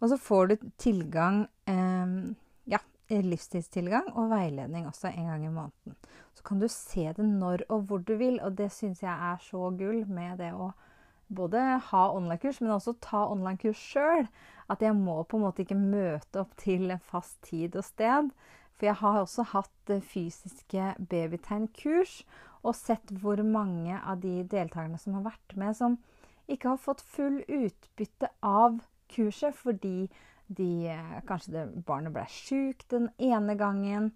Og 0.00 0.10
så 0.12 0.18
får 0.20 0.48
du 0.48 0.56
tilgang 0.80 1.44
eh, 1.68 2.16
ja, 2.68 2.80
livstidstilgang 3.08 4.10
og 4.14 4.32
veiledning 4.32 4.88
også 4.88 5.12
en 5.12 5.30
gang 5.30 5.44
i 5.46 5.52
måneden. 5.52 5.96
Så 6.36 6.44
kan 6.44 6.60
du 6.60 6.66
se 6.72 7.06
det 7.16 7.24
når 7.24 7.64
og 7.72 7.86
hvor 7.88 8.02
du 8.04 8.16
vil, 8.16 8.40
og 8.44 8.56
det 8.58 8.70
syns 8.72 9.04
jeg 9.04 9.12
er 9.12 9.40
så 9.44 9.70
gull 9.76 10.02
med 10.08 10.40
det 10.40 10.52
å 10.52 10.72
både 11.28 11.62
ha 11.90 12.02
online-kurs, 12.14 12.60
men 12.60 12.74
også 12.76 12.96
ta 13.02 13.26
online-kurs 13.30 13.80
sjøl. 13.80 14.28
At 14.70 14.82
jeg 14.82 14.96
må 14.98 15.20
på 15.22 15.38
en 15.38 15.46
måte 15.46 15.62
ikke 15.62 15.78
møte 15.78 16.42
opp 16.42 16.56
til 16.58 16.90
en 16.90 17.02
fast 17.02 17.38
tid 17.46 17.76
og 17.78 17.86
sted. 17.86 18.30
For 18.76 18.90
jeg 18.90 18.98
har 19.00 19.20
også 19.22 19.46
hatt 19.54 19.72
fysiske 19.88 20.10
fysiske 20.12 20.90
babytegnkurs 21.10 22.20
og 22.66 22.74
sett 22.76 23.12
hvor 23.22 23.40
mange 23.46 23.96
av 23.96 24.20
de 24.20 24.42
deltakerne 24.50 24.98
som 24.98 25.16
har 25.16 25.28
vært 25.30 25.56
med, 25.56 25.76
som 25.78 25.98
ikke 26.50 26.74
har 26.74 26.82
fått 26.82 27.02
full 27.02 27.40
utbytte 27.46 28.30
av 28.44 28.80
kurset 29.12 29.54
fordi 29.56 30.08
de, 30.46 30.88
eh, 30.90 31.22
kanskje 31.26 31.52
det, 31.52 31.84
barnet 31.86 32.14
ble 32.14 32.26
sjukt 32.30 32.88
den 32.90 33.08
ene 33.18 33.56
gangen. 33.58 34.12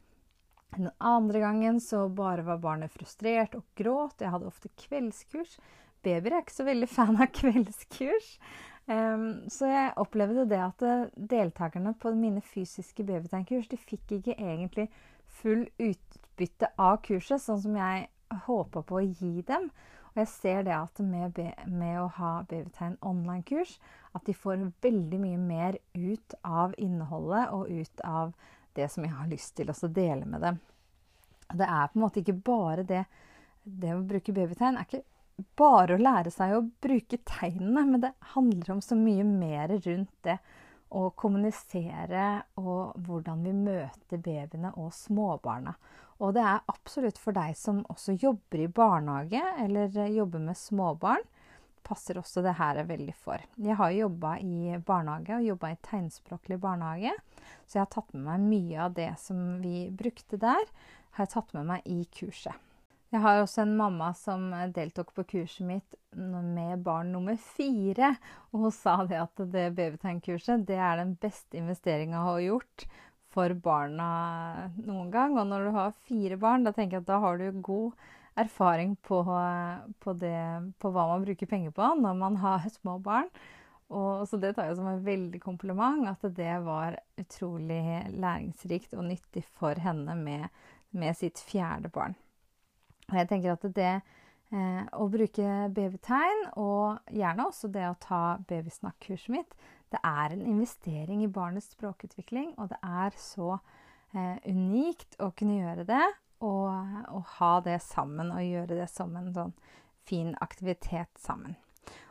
Den 0.77 0.91
andre 1.01 1.41
gangen 1.43 1.81
så 1.81 2.09
bare 2.09 2.45
var 2.47 2.63
barnet 2.63 2.93
frustrert 2.95 3.57
og 3.59 3.65
gråt. 3.75 4.21
Jeg 4.21 4.31
hadde 4.31 4.47
ofte 4.47 4.71
kveldskurs 4.79 5.59
babyer 6.05 6.35
er 6.35 6.45
ikke 6.45 6.59
så 6.59 6.67
veldig 6.67 6.89
fan 6.91 7.21
av 7.21 7.31
kveldskurs. 7.37 8.35
Um, 8.91 9.45
så 9.53 9.69
jeg 9.71 9.93
opplevde 10.03 10.49
det 10.51 10.59
at 10.59 10.83
eh, 10.83 11.11
deltakerne 11.31 11.93
på 12.01 12.11
mine 12.17 12.41
fysiske 12.43 13.05
babytegnkurs 13.07 13.69
de 13.71 13.79
fikk 13.79 14.17
ikke 14.17 14.35
egentlig 14.35 14.89
full 15.41 15.69
utbytte 15.79 16.73
av 16.81 16.99
kurset, 17.07 17.39
sånn 17.45 17.61
som 17.63 17.77
jeg 17.79 18.09
håpa 18.49 18.83
på 18.87 18.99
å 18.99 19.05
gi 19.05 19.45
dem. 19.47 19.69
Og 20.11 20.23
jeg 20.25 20.31
ser 20.33 20.65
det 20.67 20.75
at 20.75 21.03
med, 21.07 21.39
med 21.71 22.01
å 22.01 22.09
ha 22.17 22.33
babytegn 22.51 22.97
online-kurs, 23.07 23.77
at 24.17 24.27
de 24.27 24.35
får 24.35 24.65
veldig 24.83 25.21
mye 25.23 25.39
mer 25.39 25.79
ut 25.95 26.35
av 26.43 26.75
innholdet 26.79 27.53
og 27.55 27.71
ut 27.71 28.03
av 28.03 28.35
det 28.75 28.89
som 28.91 29.07
jeg 29.07 29.15
har 29.15 29.31
lyst 29.31 29.55
til 29.59 29.71
å 29.71 29.93
dele 29.95 30.27
med 30.27 30.43
dem. 30.43 30.59
Det 31.51 31.67
er 31.67 31.87
på 31.91 31.99
en 31.99 32.05
måte 32.05 32.23
ikke 32.23 32.41
bare 32.47 32.87
det 32.87 33.05
Det 33.63 33.91
å 33.93 34.03
bruke 34.09 34.33
babytegn 34.33 34.79
er 34.81 34.87
ikke 34.87 35.03
bare 35.59 35.97
å 35.97 36.03
lære 36.03 36.33
seg 36.35 36.57
å 36.57 36.65
bruke 36.83 37.21
tegnene, 37.27 37.85
men 37.87 38.03
det 38.05 38.13
handler 38.35 38.77
om 38.77 38.83
så 38.85 38.99
mye 38.99 39.25
mer 39.27 39.73
rundt 39.85 40.13
det 40.27 40.39
å 40.91 41.07
kommunisere 41.15 42.27
og 42.59 42.97
hvordan 43.07 43.45
vi 43.47 43.55
møter 43.55 44.19
babyene 44.19 44.73
og 44.81 44.91
småbarna. 44.95 45.75
Og 46.21 46.35
det 46.37 46.43
er 46.45 46.65
absolutt 46.69 47.19
for 47.21 47.37
deg 47.37 47.55
som 47.57 47.85
også 47.89 48.17
jobber 48.21 48.65
i 48.65 48.73
barnehage 48.81 49.41
eller 49.63 49.95
jobber 50.13 50.43
med 50.51 50.59
småbarn. 50.59 51.23
Passer 51.87 52.21
også 52.21 52.43
det 52.45 52.59
her 52.59 52.83
veldig 52.87 53.15
for. 53.17 53.41
Jeg 53.57 53.79
har 53.79 53.95
jobba 53.97 54.35
i 54.45 54.77
barnehage 54.87 55.39
og 55.39 55.47
jobba 55.47 55.73
i 55.73 55.81
tegnspråklig 55.87 56.61
barnehage. 56.61 57.15
Så 57.65 57.79
jeg 57.79 57.87
har 57.87 57.93
tatt 57.95 58.13
med 58.13 58.27
meg 58.27 58.49
mye 58.51 58.83
av 58.85 58.97
det 58.99 59.13
som 59.23 59.39
vi 59.63 59.89
brukte 59.89 60.39
der, 60.43 60.67
har 61.17 61.27
jeg 61.27 61.33
tatt 61.33 61.55
med 61.57 61.71
meg 61.73 61.89
i 61.89 62.03
kurset. 62.15 62.55
Jeg 63.11 63.25
har 63.25 63.41
også 63.41 63.65
en 63.65 63.73
mamma 63.75 64.13
som 64.15 64.53
deltok 64.71 65.09
på 65.17 65.25
kurset 65.33 65.67
mitt 65.67 65.97
med 66.15 66.83
barn 66.87 67.11
nummer 67.11 67.35
fire. 67.43 68.13
Og 68.53 68.67
hun 68.67 68.75
sa 68.75 69.01
det 69.03 69.19
at 69.19 69.43
det 69.51 69.73
babytegnkurset 69.75 70.63
det 70.69 70.79
er 70.79 71.01
den 71.01 71.17
beste 71.19 71.59
investeringa 71.59 72.21
hun 72.23 72.29
har 72.29 72.45
gjort 72.45 72.87
for 73.35 73.55
barna 73.67 74.11
noen 74.79 75.11
gang. 75.11 75.35
Og 75.35 75.51
når 75.51 75.67
du 75.67 75.73
har 75.75 75.99
fire 76.07 76.39
barn, 76.39 76.67
da 76.67 76.75
tenker 76.77 77.01
jeg 77.01 77.05
at 77.05 77.11
da 77.11 77.19
har 77.27 77.43
du 77.43 77.61
god 77.67 77.99
erfaring 78.39 78.95
på, 79.03 79.25
på, 79.99 80.15
det, 80.23 80.39
på 80.79 80.95
hva 80.95 81.09
man 81.11 81.27
bruker 81.27 81.51
penger 81.51 81.75
på 81.75 81.91
når 81.99 82.15
man 82.23 82.39
har 82.47 82.71
små 82.79 83.01
barn. 83.03 83.31
Og, 83.91 84.23
så 84.31 84.39
det 84.39 84.55
tar 84.55 84.71
jeg 84.71 84.79
som 84.79 84.87
en 84.87 85.03
veldig 85.03 85.43
kompliment, 85.43 86.07
at 86.07 86.23
det 86.37 86.61
var 86.63 86.95
utrolig 87.19 87.83
læringsrikt 88.15 88.95
og 88.95 89.09
nyttig 89.11 89.43
for 89.59 89.75
henne 89.83 90.15
med, 90.15 90.47
med 90.95 91.19
sitt 91.19 91.43
fjerde 91.43 91.91
barn. 91.91 92.15
Og 93.11 93.19
jeg 93.19 93.29
tenker 93.31 93.55
at 93.55 93.67
det 93.77 93.93
eh, 93.93 94.83
å 94.95 95.09
bruke 95.11 95.51
babytegn, 95.75 96.47
og 96.63 97.13
gjerne 97.15 97.47
også 97.51 97.71
det 97.75 97.87
å 97.89 97.99
ta 98.03 98.23
babysnakk-kurset 98.51 99.35
mitt, 99.35 99.55
det 99.91 100.01
er 100.07 100.35
en 100.35 100.43
investering 100.47 101.25
i 101.25 101.31
barnets 101.31 101.73
språkutvikling, 101.75 102.55
og 102.59 102.71
det 102.71 102.79
er 102.87 103.17
så 103.19 103.57
eh, 104.15 104.39
unikt 104.47 105.19
å 105.19 105.33
kunne 105.35 105.59
gjøre 105.59 105.87
det, 105.89 106.05
og, 106.41 106.71
og, 107.11 107.25
ha 107.37 107.55
det 107.67 107.81
sammen, 107.85 108.31
og 108.33 108.47
gjøre 108.47 108.79
det 108.79 108.87
som 108.89 109.13
en 109.19 109.33
sånn 109.35 109.51
fin 110.09 110.33
aktivitet 110.41 111.11
sammen. 111.21 111.59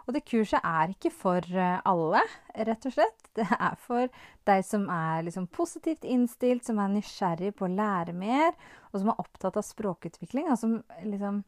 Og 0.10 0.16
det 0.16 0.24
kurset 0.26 0.66
er 0.66 0.90
ikke 0.90 1.12
for 1.14 1.46
eh, 1.54 1.78
alle, 1.86 2.24
rett 2.66 2.86
og 2.90 2.96
slett. 2.96 3.28
Det 3.38 3.46
er 3.46 3.76
for 3.78 4.10
deg 4.50 4.64
som 4.66 4.88
er 4.90 5.22
liksom 5.28 5.46
positivt 5.54 6.08
innstilt, 6.08 6.66
som 6.66 6.82
er 6.82 6.90
nysgjerrig 6.96 7.52
på 7.60 7.68
å 7.68 7.72
lære 7.72 8.16
mer, 8.18 8.58
og 8.90 8.98
som 8.98 9.12
er 9.14 9.22
opptatt 9.22 9.60
av 9.62 9.68
språkutvikling, 9.68 10.50
og 10.50 10.58
som 10.58 10.80
liksom 11.06 11.44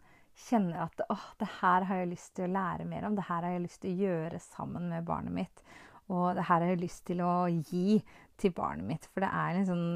kjenner 0.46 0.86
at 0.86 1.02
åh, 1.10 1.26
det 1.42 1.50
her 1.58 1.88
har 1.90 2.04
jeg 2.04 2.12
lyst 2.14 2.36
til 2.38 2.46
å 2.48 2.54
lære 2.54 2.86
mer 2.88 3.08
om, 3.08 3.18
det 3.18 3.26
her 3.28 3.42
har 3.42 3.56
jeg 3.56 3.66
lyst 3.66 3.82
til 3.82 3.96
å 3.96 4.06
gjøre 4.06 4.42
sammen 4.46 4.90
med 4.94 5.08
barnet 5.10 5.36
mitt. 5.42 5.64
Og 6.12 6.36
det 6.38 6.46
her 6.46 6.62
har 6.62 6.70
jeg 6.70 6.84
lyst 6.84 7.06
til 7.08 7.24
å 7.26 7.36
gi 7.50 8.00
til 8.42 8.54
barnet 8.56 8.88
mitt. 8.88 9.08
For 9.10 9.24
det 9.26 9.32
er 9.42 9.58
en 9.58 9.70
sånn 9.70 9.88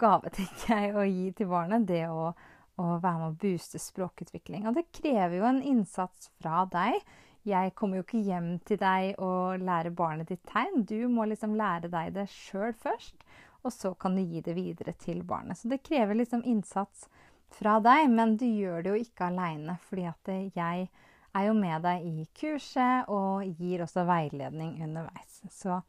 gave, 0.00 0.32
tenker 0.36 0.74
jeg, 0.74 0.94
å 0.98 1.06
gi 1.06 1.28
til 1.38 1.50
barnet. 1.50 1.86
Det 1.86 2.06
å, 2.10 2.32
å 2.80 2.88
være 2.98 3.20
med 3.20 3.28
å 3.28 3.38
booste 3.44 3.80
språkutvikling. 3.82 4.66
Og 4.66 4.78
det 4.78 4.88
krever 4.94 5.38
jo 5.38 5.46
en 5.48 5.62
innsats 5.62 6.30
fra 6.40 6.64
deg 6.72 6.98
jeg 7.44 7.74
kommer 7.76 8.00
jo 8.00 8.04
ikke 8.06 8.22
hjem 8.24 8.54
til 8.64 8.78
deg 8.80 9.18
og 9.22 9.60
lærer 9.64 9.92
barnet 9.96 10.30
ditt 10.32 10.44
tegn. 10.48 10.84
Du 10.88 11.08
må 11.12 11.26
liksom 11.28 11.56
lære 11.58 11.90
deg 11.92 12.14
det 12.16 12.26
sjøl 12.32 12.72
først, 12.72 13.16
og 13.64 13.72
så 13.72 13.92
kan 14.00 14.16
du 14.16 14.22
gi 14.24 14.40
det 14.44 14.56
videre 14.56 14.94
til 15.00 15.22
barnet. 15.28 15.58
Så 15.60 15.68
det 15.68 15.82
krever 15.84 16.16
liksom 16.16 16.44
innsats 16.48 17.08
fra 17.54 17.78
deg, 17.84 18.08
men 18.10 18.36
du 18.40 18.46
gjør 18.48 18.82
det 18.82 18.94
jo 18.94 19.02
ikke 19.04 19.28
aleine, 19.28 19.76
fordi 19.88 20.06
at 20.10 20.32
jeg 20.56 20.88
er 21.34 21.46
jo 21.48 21.54
med 21.58 21.84
deg 21.84 22.06
i 22.06 22.26
kurset 22.38 23.10
og 23.12 23.44
gir 23.58 23.84
også 23.84 24.06
veiledning 24.08 24.78
underveis. 24.84 25.42
Så 25.52 25.80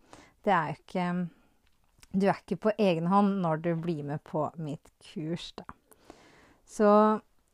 det 0.46 0.54
er 0.54 0.72
jo 0.72 0.80
ikke 0.82 1.08
Du 2.16 2.30
er 2.30 2.38
ikke 2.40 2.56
på 2.64 2.72
egen 2.80 3.10
hånd 3.12 3.42
når 3.44 3.58
du 3.64 3.74
blir 3.76 4.04
med 4.08 4.22
på 4.24 4.46
mitt 4.56 4.92
kurs, 5.04 5.50
da. 5.58 5.66
Så 6.64 6.88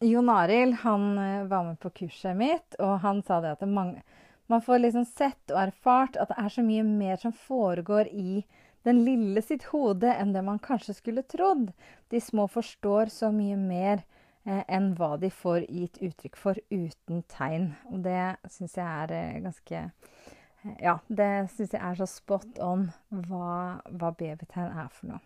Jon 0.02 0.30
Arild 0.34 0.80
han 0.82 1.18
eh, 1.18 1.44
var 1.46 1.64
med 1.64 1.80
på 1.80 1.90
kurset 2.02 2.38
mitt, 2.38 2.76
og 2.80 3.00
han 3.04 3.22
sa 3.24 3.38
det 3.44 3.54
at 3.54 3.68
mange, 3.70 4.02
man 4.50 4.64
får 4.66 4.82
liksom 4.82 5.06
sett 5.06 5.54
og 5.54 5.60
erfart 5.68 6.18
at 6.18 6.32
det 6.32 6.40
er 6.42 6.54
så 6.56 6.64
mye 6.66 6.84
mer 6.88 7.22
som 7.22 7.36
foregår 7.36 8.10
i 8.10 8.42
den 8.84 9.04
lille 9.06 9.42
sitt 9.46 9.68
hode 9.70 10.10
enn 10.10 10.34
det 10.34 10.42
man 10.46 10.60
kanskje 10.60 10.96
skulle 10.98 11.24
trodd. 11.30 11.70
De 12.10 12.22
små 12.22 12.48
forstår 12.50 13.14
så 13.14 13.30
mye 13.36 13.58
mer 13.62 14.02
eh, 14.44 14.64
enn 14.66 14.94
hva 14.98 15.14
de 15.22 15.30
får 15.30 15.68
gitt 15.70 16.02
uttrykk 16.02 16.40
for 16.40 16.62
uten 16.74 17.22
tegn. 17.30 17.72
Og 17.94 18.02
det 18.08 18.36
syns 18.50 18.78
jeg 18.80 18.88
er 18.88 19.16
eh, 19.18 19.42
ganske 19.46 19.84
eh, 19.86 20.78
Ja, 20.82 20.98
det 21.08 21.32
syns 21.54 21.76
jeg 21.78 21.82
er 21.82 22.02
så 22.02 22.10
spot 22.10 22.58
on 22.62 22.90
hva, 23.10 23.82
hva 23.86 24.16
babytegn 24.18 24.74
er 24.74 24.90
for 24.90 25.14
noe. 25.14 25.22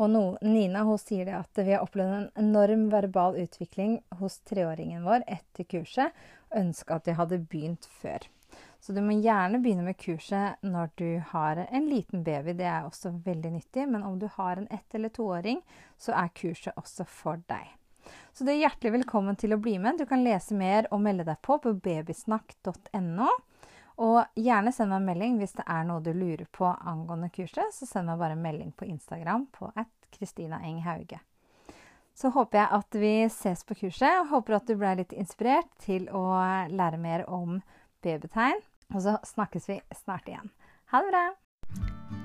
Og 0.00 0.08
no, 0.08 0.22
Nina 0.40 0.82
sier 0.96 1.28
at 1.36 1.58
vi 1.60 1.74
har 1.74 1.84
opplevd 1.84 2.14
en 2.16 2.28
enorm 2.40 2.86
verbal 2.92 3.36
utvikling 3.42 3.98
hos 4.20 4.38
treåringen 4.48 5.04
vår 5.04 5.26
etter 5.28 5.66
kurset, 5.68 6.14
og 6.48 6.62
ønska 6.62 6.96
at 6.96 7.08
de 7.08 7.16
hadde 7.18 7.42
begynt 7.52 7.84
før. 8.00 8.24
Så 8.80 8.94
du 8.96 9.02
må 9.04 9.18
gjerne 9.20 9.60
begynne 9.60 9.84
med 9.84 9.98
kurset 10.00 10.62
når 10.64 10.88
du 10.96 11.20
har 11.34 11.60
en 11.66 11.90
liten 11.90 12.24
baby. 12.24 12.54
Det 12.56 12.64
er 12.64 12.86
også 12.88 13.12
veldig 13.26 13.52
nyttig. 13.58 13.84
Men 13.92 14.02
om 14.08 14.16
du 14.18 14.24
har 14.38 14.56
en 14.56 14.68
ett- 14.70 14.94
eller 14.94 15.12
toåring, 15.12 15.60
så 15.98 16.16
er 16.16 16.32
kurset 16.34 16.72
også 16.80 17.04
for 17.06 17.42
deg. 17.46 17.68
Så 18.32 18.44
du 18.44 18.50
er 18.50 18.62
hjertelig 18.62 18.92
velkommen 18.96 19.36
til 19.36 19.52
å 19.52 19.60
bli 19.60 19.76
med. 19.78 19.98
Du 19.98 20.06
kan 20.06 20.24
lese 20.24 20.56
mer 20.56 20.88
og 20.90 21.02
melde 21.04 21.28
deg 21.28 21.42
på 21.42 21.58
på 21.60 21.74
babysnakk.no. 21.76 23.28
Og 24.00 24.22
gjerne 24.38 24.72
send 24.72 24.92
meg 24.92 25.02
en 25.02 25.08
melding 25.10 25.40
hvis 25.40 25.56
det 25.58 25.66
er 25.68 25.82
noe 25.84 26.00
du 26.04 26.12
lurer 26.16 26.46
på 26.56 26.68
angående 26.68 27.28
kurset. 27.34 27.74
Så 27.76 27.88
send 27.88 28.08
meg 28.08 28.20
bare 28.20 28.36
en 28.36 28.44
melding 28.44 28.72
på 28.72 28.88
Instagram 28.88 29.46
på 29.52 29.68
at 29.74 29.90
Kristina 30.14 30.62
Eng 30.64 30.80
Hauge. 30.86 31.20
Så 32.16 32.32
håper 32.34 32.62
jeg 32.62 32.80
at 32.80 32.96
vi 33.00 33.12
ses 33.32 33.62
på 33.64 33.76
kurset. 33.82 34.26
Håper 34.32 34.56
at 34.56 34.68
du 34.68 34.74
ble 34.80 34.96
litt 35.02 35.12
inspirert 35.16 35.68
til 35.84 36.08
å 36.12 36.24
lære 36.72 37.00
mer 37.00 37.28
om 37.28 37.60
babytegn. 38.04 38.64
Og 38.94 39.04
så 39.04 39.20
snakkes 39.24 39.70
vi 39.70 39.78
snart 39.94 40.28
igjen. 40.28 40.50
Ha 40.90 41.04
det 41.04 41.12
bra! 41.12 41.28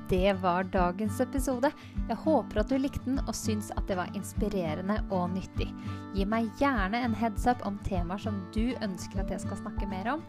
Det 0.10 0.34
var 0.42 0.68
dagens 0.70 1.20
episode. 1.20 1.72
Jeg 2.10 2.18
håper 2.22 2.62
at 2.62 2.70
du 2.70 2.78
likte 2.78 3.02
den 3.08 3.18
og 3.24 3.34
syns 3.34 3.72
at 3.74 3.88
det 3.90 3.98
var 3.98 4.12
inspirerende 4.14 5.00
og 5.10 5.32
nyttig. 5.34 5.72
Gi 6.14 6.28
meg 6.30 6.52
gjerne 6.62 7.02
en 7.02 7.18
heads 7.18 7.48
up 7.50 7.66
om 7.66 7.80
temaer 7.88 8.22
som 8.22 8.38
du 8.54 8.76
ønsker 8.86 9.24
at 9.24 9.34
jeg 9.34 9.42
skal 9.48 9.64
snakke 9.64 9.90
mer 9.90 10.12
om, 10.14 10.22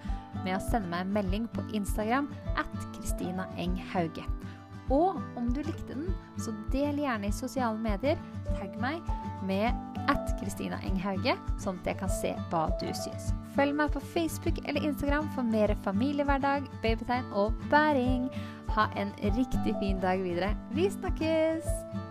med 0.47 0.57
å 0.57 0.65
sende 0.71 0.89
meg 0.93 1.05
en 1.05 1.15
melding 1.19 1.51
på 1.53 1.67
Instagram 1.77 2.31
at 2.57 2.89
Kristina 2.97 3.45
Eng 3.61 3.77
Hauge. 3.93 4.25
Og 4.89 5.19
om 5.37 5.49
du 5.53 5.61
likte 5.67 5.93
den, 5.93 6.09
så 6.39 6.55
del 6.73 7.01
gjerne 7.03 7.29
i 7.29 7.35
sosiale 7.35 7.79
medier. 7.83 8.21
Tagg 8.55 8.77
meg 8.81 9.03
med 9.47 9.75
at 10.11 10.31
Kristina 10.39 10.79
Enghauge, 10.87 11.35
sånn 11.63 11.81
at 11.83 11.91
jeg 11.91 11.99
kan 12.01 12.13
se 12.13 12.33
hva 12.53 12.67
du 12.81 12.87
syns. 12.95 13.33
Følg 13.57 13.75
meg 13.79 13.95
på 13.95 14.03
Facebook 14.13 14.61
eller 14.65 14.85
Instagram 14.87 15.29
for 15.35 15.47
mer 15.47 15.73
familiehverdag, 15.87 16.69
babytegn 16.85 17.33
og 17.35 17.57
bæring. 17.73 18.29
Ha 18.77 18.91
en 18.97 19.15
riktig 19.23 19.77
fin 19.81 20.01
dag 20.01 20.23
videre. 20.23 20.57
Vi 20.71 20.91
snakkes! 20.91 22.06